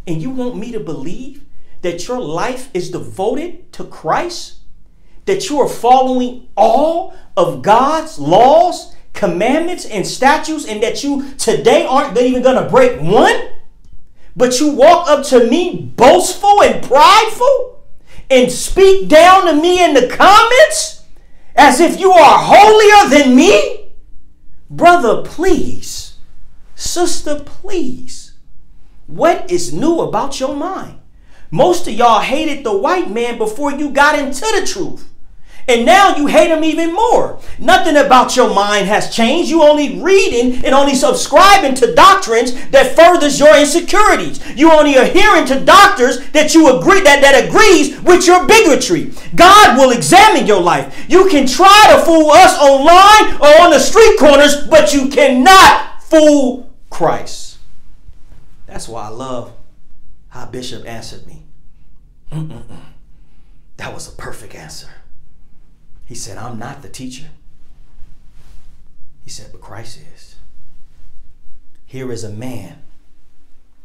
And 0.08 0.22
you 0.22 0.30
want 0.30 0.58
me 0.58 0.72
to 0.72 0.80
believe 0.80 1.44
that 1.82 2.08
your 2.08 2.20
life 2.20 2.70
is 2.74 2.92
devoted 2.92 3.72
to 3.74 3.84
Christ? 3.84 4.58
That 5.26 5.50
you 5.50 5.60
are 5.60 5.70
following 5.70 6.48
all 6.56 7.16
of 7.38 7.62
God's 7.62 8.20
laws, 8.20 8.96
commandments, 9.14 9.86
and 9.86 10.06
statutes, 10.06 10.66
and 10.68 10.82
that 10.84 11.04
you 11.04 11.32
today 11.38 11.86
aren't 11.86 12.18
even 12.18 12.44
going 12.44 12.62
to 12.62 12.70
break 12.70 13.00
one? 13.02 13.50
But 14.36 14.60
you 14.60 14.72
walk 14.72 15.08
up 15.08 15.26
to 15.28 15.50
me 15.50 15.92
boastful 15.96 16.62
and 16.64 16.84
prideful? 16.84 17.79
And 18.30 18.52
speak 18.52 19.10
down 19.10 19.46
to 19.46 19.54
me 19.54 19.84
in 19.84 19.94
the 19.94 20.08
comments 20.08 21.04
as 21.56 21.80
if 21.80 22.00
you 22.00 22.12
are 22.12 22.40
holier 22.40 23.10
than 23.10 23.36
me? 23.36 23.92
Brother, 24.70 25.24
please. 25.24 26.18
Sister, 26.76 27.40
please. 27.40 28.34
What 29.08 29.52
is 29.52 29.74
new 29.74 30.00
about 30.02 30.40
your 30.40 30.56
mind? 30.56 31.00
Most 31.52 31.88
of 31.88 31.94
y'all 31.94 32.22
hated 32.22 32.64
the 32.64 32.78
white 32.78 33.10
man 33.10 33.38
before 33.38 33.72
you 33.72 33.90
got 33.90 34.18
into 34.20 34.42
the 34.42 34.66
truth. 34.66 35.09
And 35.70 35.86
now 35.86 36.16
you 36.16 36.26
hate 36.26 36.50
him 36.50 36.64
even 36.64 36.96
more. 36.96 37.40
Nothing 37.60 37.96
about 37.96 38.36
your 38.36 38.52
mind 38.52 38.88
has 38.88 39.14
changed. 39.14 39.52
You 39.52 39.62
only 39.62 40.02
reading 40.02 40.66
and 40.66 40.74
only 40.74 40.96
subscribing 40.96 41.76
to 41.76 41.94
doctrines 41.94 42.54
that 42.72 42.96
furthers 42.96 43.40
your 43.40 43.56
insecurities. 43.56 44.44
You 44.56 44.72
only 44.72 44.96
adhering 44.96 45.46
to 45.46 45.64
doctors 45.64 46.28
that 46.32 46.56
you 46.56 46.76
agree 46.76 47.02
that, 47.02 47.22
that 47.22 47.46
agrees 47.46 48.02
with 48.02 48.26
your 48.26 48.48
bigotry. 48.48 49.14
God 49.36 49.78
will 49.78 49.92
examine 49.92 50.48
your 50.48 50.60
life. 50.60 51.06
You 51.08 51.30
can 51.30 51.46
try 51.46 51.94
to 51.96 52.04
fool 52.04 52.32
us 52.32 52.58
online 52.58 53.36
or 53.40 53.62
on 53.62 53.70
the 53.70 53.80
street 53.80 54.18
corners, 54.18 54.66
but 54.66 54.92
you 54.92 55.08
cannot 55.10 56.02
fool 56.02 56.74
Christ. 56.90 57.60
That's 58.66 58.88
why 58.88 59.06
I 59.06 59.10
love 59.10 59.54
how 60.30 60.48
Bishop 60.48 60.88
answered 60.88 61.28
me. 61.28 61.44
Mm-mm-mm. 62.32 62.64
That 63.78 63.94
was 63.94 64.12
a 64.12 64.12
perfect 64.14 64.56
answer. 64.56 64.90
He 66.10 66.16
said, 66.16 66.40
I'm 66.40 66.58
not 66.58 66.82
the 66.82 66.90
teacher. 66.90 67.28
He 69.24 69.30
said, 69.30 69.52
but 69.52 69.62
Christ 69.62 70.00
is. 70.16 70.38
Here 71.86 72.12
is 72.12 72.24
a 72.24 72.32
man 72.32 72.82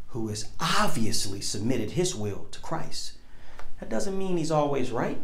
who 0.08 0.28
has 0.28 0.48
obviously 0.58 1.42
submitted 1.42 1.90
his 1.90 2.14
will 2.14 2.46
to 2.50 2.60
Christ. 2.60 3.18
That 3.78 3.90
doesn't 3.90 4.16
mean 4.16 4.38
he's 4.38 4.50
always 4.50 4.90
right. 4.90 5.20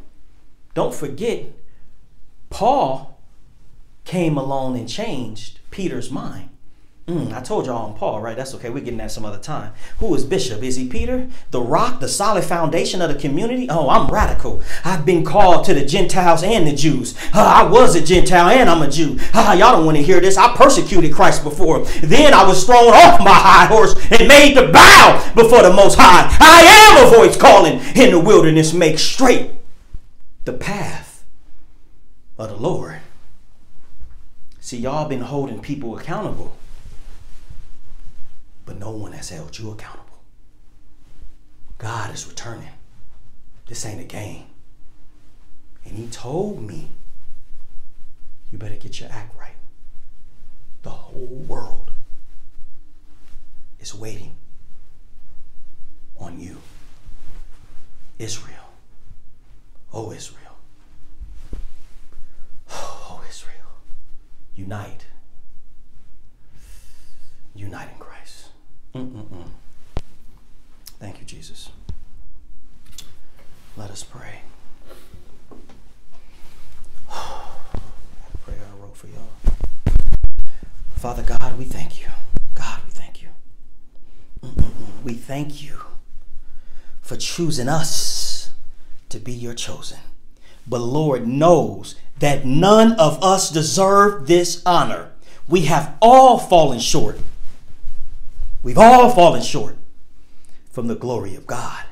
Don't 0.75 0.95
forget, 0.95 1.47
Paul 2.51 3.19
came 4.05 4.37
along 4.37 4.77
and 4.77 4.87
changed 4.87 5.61
Peter's 5.71 6.11
mind. 6.11 6.50
Mm, 7.11 7.33
I 7.33 7.41
told 7.41 7.67
y'all 7.67 7.89
I'm 7.89 7.95
Paul, 7.97 8.21
right? 8.21 8.37
That's 8.37 8.55
okay. 8.55 8.71
We're 8.71 8.85
getting 8.85 8.99
that 8.99 9.11
some 9.11 9.25
other 9.25 9.39
time. 9.39 9.73
Who 9.99 10.15
is 10.15 10.25
Bishop? 10.25 10.63
Is 10.63 10.77
he 10.77 10.87
Peter? 10.87 11.27
The 11.51 11.61
rock, 11.61 11.99
the 11.99 12.07
solid 12.07 12.45
foundation 12.45 13.03
of 13.03 13.13
the 13.13 13.19
community? 13.19 13.67
Oh, 13.69 13.89
I'm 13.89 14.07
radical. 14.07 14.63
I've 14.85 15.05
been 15.05 15.25
called 15.25 15.65
to 15.65 15.75
the 15.75 15.85
Gentiles 15.85 16.45
and 16.45 16.69
the 16.69 16.73
Jews. 16.73 17.19
Uh, 17.35 17.43
I 17.43 17.63
was 17.65 17.97
a 17.97 18.01
Gentile 18.01 18.51
and 18.51 18.71
I'm 18.71 18.83
a 18.83 18.89
Jew. 18.89 19.19
Uh, 19.35 19.57
y'all 19.59 19.73
don't 19.73 19.87
want 19.87 19.97
to 19.97 20.05
hear 20.05 20.21
this. 20.21 20.37
I 20.37 20.55
persecuted 20.55 21.13
Christ 21.13 21.43
before. 21.43 21.81
Then 22.01 22.33
I 22.33 22.47
was 22.47 22.65
thrown 22.65 22.93
off 22.93 23.19
my 23.19 23.35
high 23.35 23.67
horse 23.67 23.95
and 24.13 24.29
made 24.29 24.55
to 24.55 24.71
bow 24.71 25.33
before 25.35 25.65
the 25.65 25.73
Most 25.73 25.99
High. 25.99 26.29
I 26.39 26.63
am 26.95 27.09
a 27.09 27.17
voice 27.17 27.37
calling 27.37 27.81
in 27.97 28.13
the 28.13 28.21
wilderness. 28.21 28.73
Make 28.73 29.01
straight 29.01 29.51
the 30.45 30.53
path 30.53 31.25
of 32.39 32.51
the 32.51 32.57
Lord. 32.57 33.01
See, 34.61 34.77
y'all 34.77 35.09
been 35.09 35.23
holding 35.23 35.61
people 35.61 35.99
accountable 35.99 36.57
but 38.71 38.79
no 38.79 38.93
one 38.93 39.11
has 39.11 39.31
held 39.31 39.59
you 39.59 39.73
accountable. 39.73 40.23
God 41.79 42.15
is 42.15 42.29
returning. 42.29 42.69
This 43.67 43.85
ain't 43.85 44.01
a 44.01 44.05
game. 44.05 44.45
And 45.85 45.97
He 45.97 46.07
told 46.07 46.63
me, 46.63 46.91
you 48.53 48.59
better 48.59 48.77
get 48.77 49.01
your 49.01 49.09
act 49.11 49.37
right. 49.37 49.57
The 50.83 50.91
whole 50.91 51.45
world 51.49 51.91
is 53.81 53.93
waiting 53.93 54.37
on 56.17 56.39
you. 56.39 56.59
Israel. 58.21 58.71
Oh, 59.93 60.13
Israel. 60.13 60.59
Oh, 62.73 63.21
Israel. 63.29 63.73
Unite. 64.55 65.07
Unite 67.57 67.89
in 67.93 67.99
Christ. 67.99 68.40
Mm-mm-mm. 68.95 69.49
Thank 70.99 71.21
you, 71.21 71.27
Jesus. 71.27 71.71
Let 73.77 73.91
us 73.91 74.03
pray. 74.03 74.41
prayer 77.11 78.59
I 78.59 78.83
wrote 78.83 78.97
for 78.97 79.07
y'all. 79.07 79.31
Father 80.97 81.23
God, 81.23 81.57
we 81.59 81.65
thank 81.65 82.01
you. 82.01 82.09
God, 82.55 82.81
we 82.85 82.91
thank 82.91 83.23
you. 83.23 83.29
Mm-mm-mm. 84.43 85.03
We 85.05 85.15
thank 85.15 85.63
you 85.63 85.81
for 87.01 87.17
choosing 87.17 87.69
us 87.69 88.51
to 89.09 89.19
be 89.19 89.33
your 89.33 89.55
chosen. 89.55 89.99
But 90.67 90.81
Lord 90.81 91.27
knows 91.27 91.95
that 92.19 92.45
none 92.45 92.93
of 92.93 93.23
us 93.23 93.51
deserve 93.51 94.27
this 94.27 94.63
honor. 94.67 95.13
We 95.49 95.63
have 95.63 95.97
all 96.03 96.39
fallen 96.39 96.81
short 96.81 97.19
We've 98.63 98.79
all 98.79 99.11
fallen 99.11 99.43
short 99.43 99.77
from 100.71 100.87
the 100.87 100.95
glory 100.95 101.35
of 101.35 101.47
God. 101.47 101.85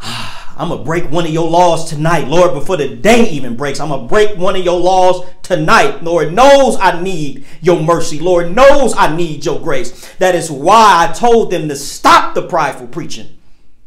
Ah, 0.00 0.54
I'm 0.58 0.68
going 0.68 0.80
to 0.80 0.84
break 0.84 1.10
one 1.10 1.26
of 1.26 1.32
your 1.32 1.48
laws 1.48 1.88
tonight, 1.88 2.28
Lord, 2.28 2.54
before 2.54 2.76
the 2.76 2.96
day 2.96 3.28
even 3.30 3.56
breaks. 3.56 3.80
I'm 3.80 3.88
going 3.88 4.02
to 4.02 4.08
break 4.08 4.36
one 4.36 4.56
of 4.56 4.64
your 4.64 4.78
laws 4.78 5.26
tonight. 5.42 6.02
Lord 6.02 6.32
knows 6.32 6.76
I 6.80 7.00
need 7.02 7.44
your 7.60 7.82
mercy. 7.82 8.18
Lord 8.18 8.54
knows 8.54 8.94
I 8.96 9.14
need 9.14 9.44
your 9.44 9.60
grace. 9.60 10.14
That 10.14 10.34
is 10.34 10.50
why 10.50 11.06
I 11.08 11.12
told 11.12 11.50
them 11.50 11.68
to 11.68 11.76
stop 11.76 12.34
the 12.34 12.46
prideful 12.46 12.86
preaching. 12.86 13.36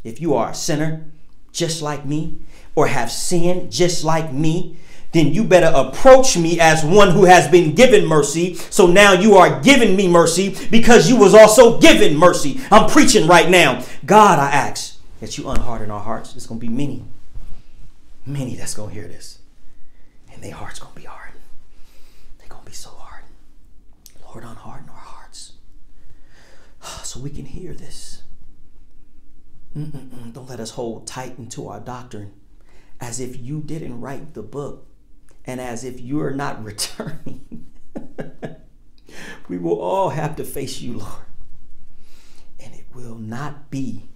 If 0.03 0.21
you 0.21 0.35
are 0.35 0.51
a 0.51 0.55
sinner 0.55 1.05
just 1.51 1.81
like 1.81 2.05
me, 2.05 2.39
or 2.75 2.87
have 2.87 3.11
sinned 3.11 3.71
just 3.71 4.03
like 4.03 4.31
me, 4.31 4.77
then 5.11 5.33
you 5.33 5.43
better 5.43 5.71
approach 5.73 6.37
me 6.37 6.59
as 6.59 6.83
one 6.83 7.11
who 7.11 7.25
has 7.25 7.47
been 7.47 7.73
given 7.73 8.05
mercy. 8.05 8.53
So 8.53 8.85
now 8.85 9.13
you 9.13 9.35
are 9.35 9.59
giving 9.61 9.95
me 9.95 10.07
mercy 10.07 10.55
because 10.69 11.09
you 11.09 11.17
was 11.17 11.33
also 11.33 11.79
given 11.79 12.15
mercy. 12.15 12.61
I'm 12.71 12.89
preaching 12.89 13.27
right 13.27 13.49
now. 13.49 13.83
God, 14.05 14.37
I 14.37 14.51
ask 14.51 14.99
that 15.19 15.37
you 15.37 15.45
unharden 15.45 15.89
our 15.89 15.99
hearts. 15.99 16.35
It's 16.35 16.45
going 16.45 16.59
to 16.59 16.65
be 16.65 16.71
many, 16.71 17.03
many 18.25 18.55
that's 18.55 18.75
going 18.75 18.89
to 18.89 18.95
hear 18.95 19.07
this. 19.07 19.39
And 20.31 20.43
their 20.43 20.53
hearts 20.53 20.79
going 20.79 20.93
to 20.93 20.99
be 20.99 21.07
hard. 21.07 21.31
They're 22.37 22.47
going 22.47 22.63
to 22.63 22.69
be 22.69 22.75
so 22.75 22.91
hard. 22.91 23.23
Lord, 24.23 24.43
unharden 24.43 24.89
our 24.89 24.95
hearts 24.95 25.53
so 27.03 27.19
we 27.19 27.31
can 27.31 27.45
hear 27.45 27.73
this. 27.73 28.21
Mm-mm-mm. 29.75 30.33
Don't 30.33 30.49
let 30.49 30.59
us 30.59 30.71
hold 30.71 31.07
tight 31.07 31.37
into 31.39 31.67
our 31.67 31.79
doctrine 31.79 32.33
as 33.01 33.19
if 33.19 33.39
you 33.39 33.61
didn't 33.61 34.01
write 34.01 34.33
the 34.33 34.41
book 34.43 34.88
and 35.45 35.59
as 35.59 35.83
if 35.83 35.99
you 35.99 36.21
are 36.21 36.31
not 36.31 36.63
returning, 36.63 37.65
we 39.47 39.57
will 39.57 39.79
all 39.79 40.09
have 40.09 40.35
to 40.37 40.43
face 40.43 40.79
you, 40.79 40.99
Lord. 40.99 41.25
And 42.59 42.73
it 42.73 42.85
will 42.93 43.15
not 43.15 43.69
be 43.69 44.09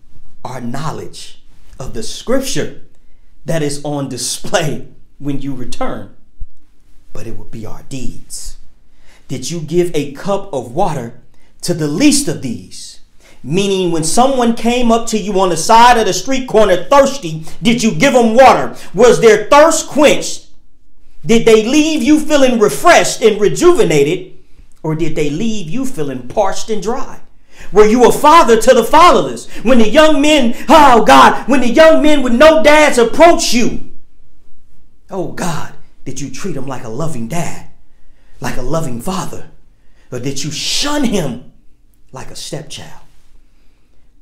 our 0.44 0.62
knowledge 0.62 1.44
of 1.80 1.94
the 1.94 2.04
scripture 2.04 2.84
that 3.46 3.62
is 3.62 3.84
on 3.84 4.10
display 4.10 4.88
when 5.18 5.42
you 5.42 5.56
return, 5.56 6.16
but 7.12 7.28
it 7.28 7.38
will 7.38 7.46
be 7.46 7.66
our 7.66 7.84
deeds. 7.84 8.58
Did 9.28 9.50
you 9.50 9.62
give 9.62 9.92
a 9.96 10.14
cup 10.14 10.54
of 10.54 10.74
water 10.74 11.22
to 11.62 11.74
the 11.74 11.88
least 11.88 12.28
of 12.28 12.42
these? 12.42 13.00
Meaning, 13.44 13.92
when 13.92 14.06
someone 14.06 14.56
came 14.56 14.92
up 14.92 15.08
to 15.08 15.18
you 15.18 15.38
on 15.40 15.50
the 15.50 15.58
side 15.58 15.98
of 15.98 16.06
the 16.06 16.14
street 16.14 16.48
corner 16.48 16.86
thirsty, 16.86 17.46
did 17.62 17.84
you 17.84 17.94
give 17.94 18.14
them 18.14 18.36
water? 18.36 18.76
Was 18.94 19.20
their 19.20 19.50
thirst 19.50 19.88
quenched? 19.88 20.43
Did 21.26 21.46
they 21.46 21.66
leave 21.66 22.04
you 22.04 22.20
feeling 22.20 22.60
refreshed 22.60 23.22
and 23.22 23.40
rejuvenated, 23.40 24.38
or 24.82 24.96
did 24.96 25.16
they 25.16 25.30
leave 25.30 25.70
you 25.70 25.86
feeling 25.86 26.28
parched 26.28 26.70
and 26.70 26.84
dry? 26.84 27.22
Were 27.72 27.86
you 27.86 28.06
a 28.08 28.12
father 28.12 28.60
to 28.60 28.74
the 28.74 28.84
fatherless? 28.84 29.50
When 29.64 29.78
the 29.78 29.88
young 29.88 30.22
men, 30.22 30.54
oh 30.68 31.06
God, 31.06 31.48
when 31.48 31.62
the 31.62 31.70
young 31.70 32.02
men 32.02 32.22
with 32.22 32.34
no 32.34 32.62
dads 32.62 32.98
approach 32.98 33.54
you, 33.54 33.94
oh 35.10 35.32
God, 35.32 35.74
did 36.04 36.20
you 36.20 36.30
treat 36.30 36.54
them 36.54 36.68
like 36.68 36.84
a 36.84 36.90
loving 36.90 37.28
dad, 37.28 37.70
like 38.42 38.58
a 38.58 38.62
loving 38.62 39.02
father? 39.02 39.52
Or 40.12 40.20
did 40.20 40.44
you 40.44 40.52
shun 40.52 41.06
him 41.06 41.54
like 42.12 42.30
a 42.30 42.36
stepchild? 42.36 43.02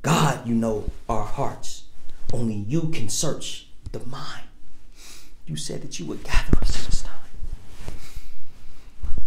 God, 0.04 0.48
you 0.48 0.54
know 0.54 0.90
our 1.10 1.26
hearts. 1.26 1.84
Only 2.34 2.56
you 2.56 2.90
can 2.90 3.10
search 3.10 3.68
the 3.92 4.00
mind. 4.06 4.44
You 5.45 5.56
said 5.56 5.82
that 5.82 5.99
you 5.99 6.06
would 6.06 6.23
gather 6.23 6.58
us 6.60 6.86
this 6.86 7.04
time. 7.04 7.12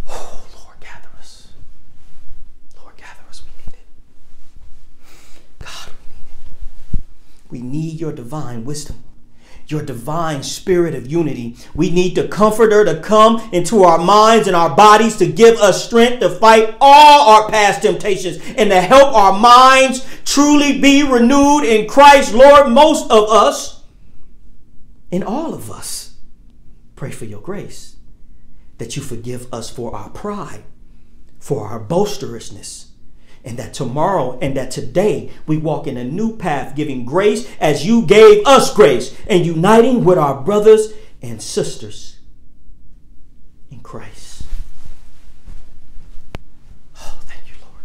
Oh, 0.09 0.47
Lord, 0.55 0.79
gather 0.79 1.09
us. 1.19 1.49
Lord, 2.79 2.97
gather 2.97 3.21
us. 3.29 3.43
We 3.43 3.63
need 3.63 3.73
it. 3.73 3.85
God, 5.59 5.91
we 7.51 7.59
need 7.59 7.69
it. 7.69 7.71
We 7.73 7.79
need 7.79 7.99
your 7.99 8.11
divine 8.11 8.65
wisdom 8.65 9.03
your 9.67 9.81
divine 9.81 10.43
spirit 10.43 10.93
of 10.93 11.07
unity. 11.07 11.57
We 11.73 11.89
need 11.89 12.15
the 12.15 12.27
comforter 12.27 12.85
to 12.85 12.99
come 12.99 13.49
into 13.51 13.83
our 13.83 13.97
minds 13.97 14.47
and 14.47 14.55
our 14.55 14.75
bodies 14.75 15.17
to 15.17 15.25
give 15.25 15.57
us 15.57 15.85
strength 15.85 16.19
to 16.19 16.29
fight 16.29 16.75
all 16.79 17.29
our 17.29 17.49
past 17.49 17.81
temptations 17.81 18.37
and 18.57 18.69
to 18.69 18.79
help 18.81 19.15
our 19.15 19.37
minds 19.37 20.05
truly 20.23 20.79
be 20.79 21.03
renewed 21.03 21.63
in 21.63 21.87
Christ. 21.87 22.33
Lord, 22.33 22.69
most 22.69 23.09
of 23.09 23.29
us, 23.29 23.83
in 25.09 25.23
all 25.23 25.53
of 25.53 25.71
us, 25.71 26.04
Pray 26.95 27.11
for 27.11 27.25
your 27.25 27.41
grace, 27.41 27.97
that 28.77 28.95
you 28.95 29.01
forgive 29.01 29.53
us 29.53 29.69
for 29.69 29.93
our 29.93 30.09
pride, 30.09 30.63
for 31.39 31.67
our 31.67 31.79
boisterousness, 31.79 32.91
and 33.43 33.57
that 33.59 33.73
tomorrow 33.73 34.39
and 34.41 34.55
that 34.55 34.71
today 34.71 35.29
we 35.45 35.57
walk 35.57 35.87
in 35.87 35.97
a 35.97 36.03
new 36.03 36.37
path, 36.37 36.75
giving 36.75 37.05
grace 37.05 37.47
as 37.59 37.85
you 37.85 38.05
gave 38.05 38.45
us 38.47 38.73
grace, 38.73 39.15
and 39.27 39.45
uniting 39.45 40.05
with 40.05 40.17
our 40.17 40.41
brothers 40.41 40.93
and 41.21 41.41
sisters 41.41 42.19
in 43.69 43.81
Christ. 43.81 44.43
Oh, 46.97 47.19
thank 47.21 47.41
you, 47.45 47.55
Lord. 47.61 47.83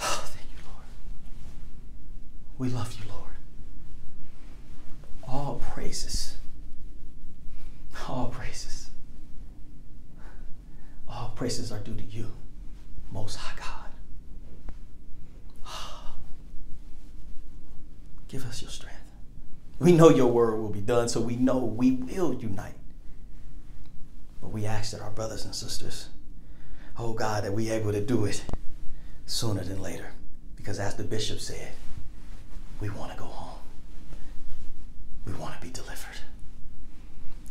Oh, 0.00 0.24
thank 0.26 0.46
you, 0.50 0.58
Lord. 0.66 0.84
We 2.58 2.68
love 2.68 2.94
you, 3.00 3.10
Lord. 3.10 3.22
All 5.26 5.60
praises 5.72 6.35
all 8.08 8.28
praises. 8.28 8.90
All 11.08 11.30
praises 11.30 11.72
are 11.72 11.78
due 11.78 11.94
to 11.94 12.02
you, 12.02 12.32
Most 13.10 13.36
High 13.36 13.58
God. 13.58 13.90
Give 18.28 18.44
us 18.46 18.62
your 18.62 18.70
strength. 18.70 18.96
We 19.78 19.92
know 19.92 20.08
your 20.08 20.28
word 20.28 20.58
will 20.58 20.70
be 20.70 20.80
done, 20.80 21.08
so 21.08 21.20
we 21.20 21.36
know 21.36 21.58
we 21.58 21.92
will 21.92 22.34
unite. 22.34 22.74
But 24.40 24.52
we 24.52 24.64
ask 24.64 24.92
that 24.92 25.00
our 25.00 25.10
brothers 25.10 25.44
and 25.44 25.54
sisters, 25.54 26.08
oh 26.98 27.12
God, 27.12 27.44
that 27.44 27.52
we 27.52 27.70
able 27.70 27.92
to 27.92 28.00
do 28.00 28.24
it 28.24 28.44
sooner 29.26 29.62
than 29.62 29.82
later. 29.82 30.12
Because 30.56 30.78
as 30.78 30.94
the 30.94 31.04
bishop 31.04 31.40
said, 31.40 31.72
we 32.80 32.88
want 32.90 33.12
to 33.12 33.18
go 33.18 33.24
home. 33.24 33.58
We 35.26 35.32
want 35.34 35.54
to 35.54 35.60
be 35.60 35.70
delivered. 35.70 36.20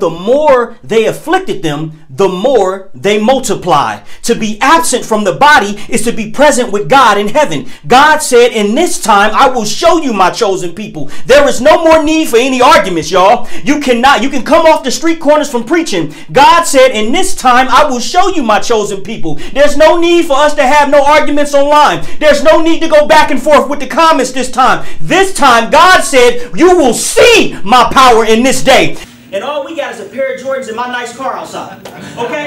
The 0.00 0.08
more 0.08 0.78
they 0.82 1.04
afflicted 1.04 1.62
them, 1.62 2.06
the 2.08 2.26
more 2.26 2.88
they 2.94 3.22
multiply. 3.22 4.02
To 4.22 4.34
be 4.34 4.58
absent 4.62 5.04
from 5.04 5.24
the 5.24 5.34
body 5.34 5.78
is 5.90 6.00
to 6.04 6.12
be 6.12 6.30
present 6.30 6.72
with 6.72 6.88
God 6.88 7.18
in 7.18 7.28
heaven. 7.28 7.66
God 7.86 8.20
said, 8.20 8.52
In 8.52 8.74
this 8.74 8.98
time 8.98 9.32
I 9.34 9.46
will 9.46 9.66
show 9.66 9.98
you 10.00 10.14
my 10.14 10.30
chosen 10.30 10.74
people. 10.74 11.10
There 11.26 11.46
is 11.46 11.60
no 11.60 11.84
more 11.84 12.02
need 12.02 12.30
for 12.30 12.38
any 12.38 12.62
arguments, 12.62 13.10
y'all. 13.10 13.46
You 13.62 13.78
cannot, 13.78 14.22
you 14.22 14.30
can 14.30 14.42
come 14.42 14.64
off 14.64 14.84
the 14.84 14.90
street 14.90 15.20
corners 15.20 15.50
from 15.50 15.64
preaching. 15.64 16.14
God 16.32 16.64
said, 16.64 16.92
In 16.92 17.12
this 17.12 17.34
time 17.34 17.68
I 17.68 17.84
will 17.84 18.00
show 18.00 18.28
you 18.28 18.42
my 18.42 18.60
chosen 18.60 19.02
people. 19.02 19.34
There's 19.52 19.76
no 19.76 20.00
need 20.00 20.24
for 20.24 20.38
us 20.38 20.54
to 20.54 20.62
have 20.62 20.88
no 20.88 21.04
arguments 21.04 21.52
online. 21.52 22.06
There's 22.20 22.42
no 22.42 22.62
need 22.62 22.80
to 22.80 22.88
go 22.88 23.06
back 23.06 23.30
and 23.30 23.42
forth 23.42 23.68
with 23.68 23.80
the 23.80 23.86
comments 23.86 24.32
this 24.32 24.50
time. 24.50 24.86
This 25.02 25.34
time, 25.34 25.70
God 25.70 26.00
said, 26.00 26.52
You 26.56 26.74
will 26.74 26.94
see 26.94 27.58
my 27.62 27.86
power 27.92 28.24
in 28.24 28.42
this 28.42 28.64
day 28.64 28.96
and 29.34 29.42
all 29.42 29.64
we 29.64 29.74
got 29.74 29.92
is 29.92 30.00
a 30.00 30.08
pair 30.08 30.32
of 30.32 30.40
Jordans 30.40 30.68
and 30.68 30.76
my 30.76 30.86
nice 30.86 31.14
car 31.16 31.34
outside. 31.34 31.86
Okay? 32.16 32.46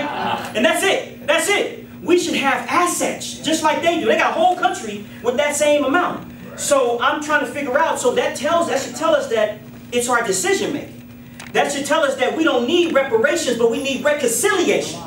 And 0.56 0.66
that's 0.66 0.84
it. 0.84 1.28
That's 1.28 1.50
it. 1.50 1.86
We 2.02 2.18
should 2.18 2.36
have 2.36 2.66
assets 2.70 3.40
just 3.40 3.62
like 3.62 3.82
they 3.82 4.00
do. 4.00 4.06
They 4.06 4.18
got 4.18 4.32
a 4.32 4.40
whole 4.40 4.56
country 4.56 5.06
with 5.22 5.36
that 5.36 5.56
same 5.56 5.84
amount. 5.84 6.32
So 6.58 6.98
I'm 7.02 7.22
trying 7.22 7.46
to 7.46 7.52
figure 7.52 7.78
out, 7.78 8.00
so 8.00 8.12
that 8.16 8.38
tells 8.38 8.70
that 8.70 8.82
should 8.82 8.96
tell 8.96 9.14
us 9.14 9.28
that 9.30 9.60
it's 9.92 10.08
our 10.08 10.26
decision 10.26 10.74
making. 10.74 10.94
That 11.52 11.72
should 11.72 11.86
tell 11.86 12.04
us 12.04 12.16
that 12.16 12.36
we 12.38 12.46
don't 12.46 12.66
need 12.66 12.94
reparations, 12.94 13.58
but 13.58 13.70
we 13.70 13.84
need 13.84 14.04
reconciliation. 14.06 15.02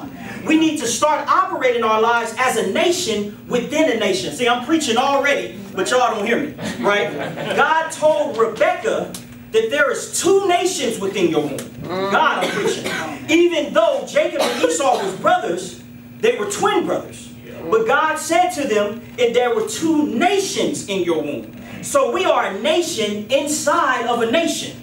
We 0.47 0.59
need 0.59 0.79
to 0.81 0.87
start 0.87 1.27
operating 1.29 1.83
our 1.83 2.01
lives 2.01 2.35
as 2.39 2.57
a 2.57 2.71
nation 2.73 3.39
within 3.49 3.91
a 3.91 3.99
nation. 3.99 4.35
See, 4.35 4.49
I'm 4.49 4.67
preaching 4.67 4.97
already, 4.97 5.59
but 5.75 5.91
y'all 5.91 6.15
don't 6.15 6.27
hear 6.27 6.41
me, 6.41 6.55
right? 6.83 7.11
God 7.57 7.91
told 7.91 8.37
Rebecca 8.37 9.13
that 9.53 9.71
there 9.71 9.91
is 9.91 10.21
two 10.21 10.47
nations 10.49 10.99
within 11.01 11.31
your 11.31 11.43
womb. 11.43 11.59
Mm. 11.59 12.13
God, 12.13 12.45
I'm 12.45 12.51
preaching. 12.51 13.29
Even 13.29 13.73
though 13.73 14.05
Jacob 14.07 14.41
and 14.41 14.65
Esau 14.65 15.03
was 15.03 15.15
brothers, 15.17 15.83
they 16.21 16.39
were 16.39 16.51
twin 16.51 16.87
brothers. 16.87 17.33
But 17.71 17.87
God 17.87 18.17
said 18.17 18.51
to 18.51 18.67
them 18.67 19.03
if 19.19 19.35
there 19.35 19.55
were 19.55 19.69
two 19.69 20.07
nations 20.07 20.89
in 20.89 21.03
your 21.03 21.23
womb. 21.23 21.57
So 21.83 22.11
we 22.13 22.25
are 22.25 22.47
a 22.47 22.61
nation 22.61 23.31
inside 23.31 24.07
of 24.07 24.23
a 24.23 24.31
nation. 24.31 24.80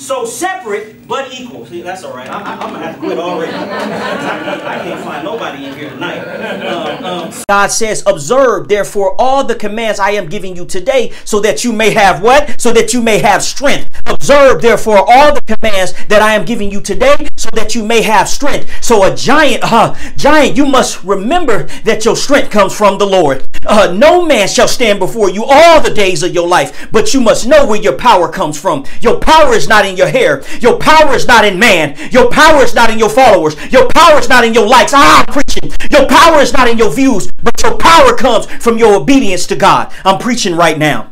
So 0.00 0.24
separate 0.24 1.06
but 1.06 1.30
equal. 1.34 1.66
See, 1.66 1.82
that's 1.82 2.04
all 2.04 2.14
right. 2.14 2.26
I, 2.26 2.54
am 2.54 2.72
gonna 2.72 2.78
have 2.78 2.94
to 2.94 3.00
quit 3.00 3.18
already. 3.18 3.52
I, 3.52 4.78
I, 4.78 4.82
can't 4.82 5.04
find 5.04 5.24
nobody 5.24 5.66
in 5.66 5.74
here 5.74 5.90
tonight. 5.90 6.20
Um, 6.64 7.04
um. 7.04 7.32
God 7.50 7.66
says, 7.66 8.02
"Observe, 8.06 8.68
therefore, 8.68 9.14
all 9.20 9.44
the 9.44 9.54
commands 9.54 10.00
I 10.00 10.12
am 10.12 10.26
giving 10.28 10.56
you 10.56 10.64
today, 10.64 11.12
so 11.26 11.38
that 11.40 11.64
you 11.64 11.72
may 11.74 11.90
have 11.90 12.22
what? 12.22 12.58
So 12.58 12.72
that 12.72 12.94
you 12.94 13.02
may 13.02 13.18
have 13.18 13.42
strength. 13.42 13.90
Observe, 14.06 14.62
therefore, 14.62 15.04
all 15.06 15.34
the 15.34 15.42
commands 15.42 15.92
that 16.06 16.22
I 16.22 16.32
am 16.32 16.46
giving 16.46 16.70
you 16.70 16.80
today, 16.80 17.28
so 17.36 17.50
that 17.52 17.74
you 17.74 17.84
may 17.84 18.00
have 18.00 18.26
strength. 18.26 18.70
So 18.82 19.04
a 19.04 19.14
giant, 19.14 19.64
uh, 19.64 19.94
giant, 20.16 20.56
you 20.56 20.64
must 20.64 21.04
remember 21.04 21.64
that 21.84 22.06
your 22.06 22.16
strength 22.16 22.50
comes 22.50 22.74
from 22.74 22.96
the 22.96 23.06
Lord. 23.06 23.44
Uh, 23.66 23.92
no 23.94 24.24
man 24.24 24.48
shall 24.48 24.68
stand 24.68 24.98
before 24.98 25.28
you 25.28 25.44
all 25.44 25.82
the 25.82 25.92
days 25.92 26.22
of 26.22 26.32
your 26.32 26.48
life, 26.48 26.88
but 26.90 27.12
you 27.12 27.20
must 27.20 27.46
know 27.46 27.66
where 27.66 27.80
your 27.80 27.98
power 27.98 28.30
comes 28.30 28.58
from. 28.58 28.86
Your 29.02 29.18
power 29.18 29.52
is 29.52 29.68
not 29.68 29.84
in 29.90 29.96
your 29.96 30.08
hair. 30.08 30.42
Your 30.60 30.78
power 30.78 31.14
is 31.14 31.26
not 31.26 31.44
in 31.44 31.58
man. 31.58 31.96
Your 32.10 32.30
power 32.30 32.62
is 32.62 32.74
not 32.74 32.90
in 32.90 32.98
your 32.98 33.10
followers. 33.10 33.54
Your 33.70 33.88
power 33.88 34.18
is 34.18 34.28
not 34.28 34.44
in 34.44 34.54
your 34.54 34.66
likes. 34.66 34.92
Ah, 34.94 35.24
I'm 35.26 35.32
preaching. 35.32 35.70
Your 35.90 36.06
power 36.08 36.40
is 36.40 36.52
not 36.52 36.68
in 36.68 36.78
your 36.78 36.90
views, 36.90 37.30
but 37.42 37.60
your 37.62 37.76
power 37.76 38.14
comes 38.14 38.46
from 38.46 38.78
your 38.78 38.94
obedience 38.94 39.46
to 39.48 39.56
God. 39.56 39.92
I'm 40.04 40.18
preaching 40.18 40.56
right 40.56 40.78
now. 40.78 41.10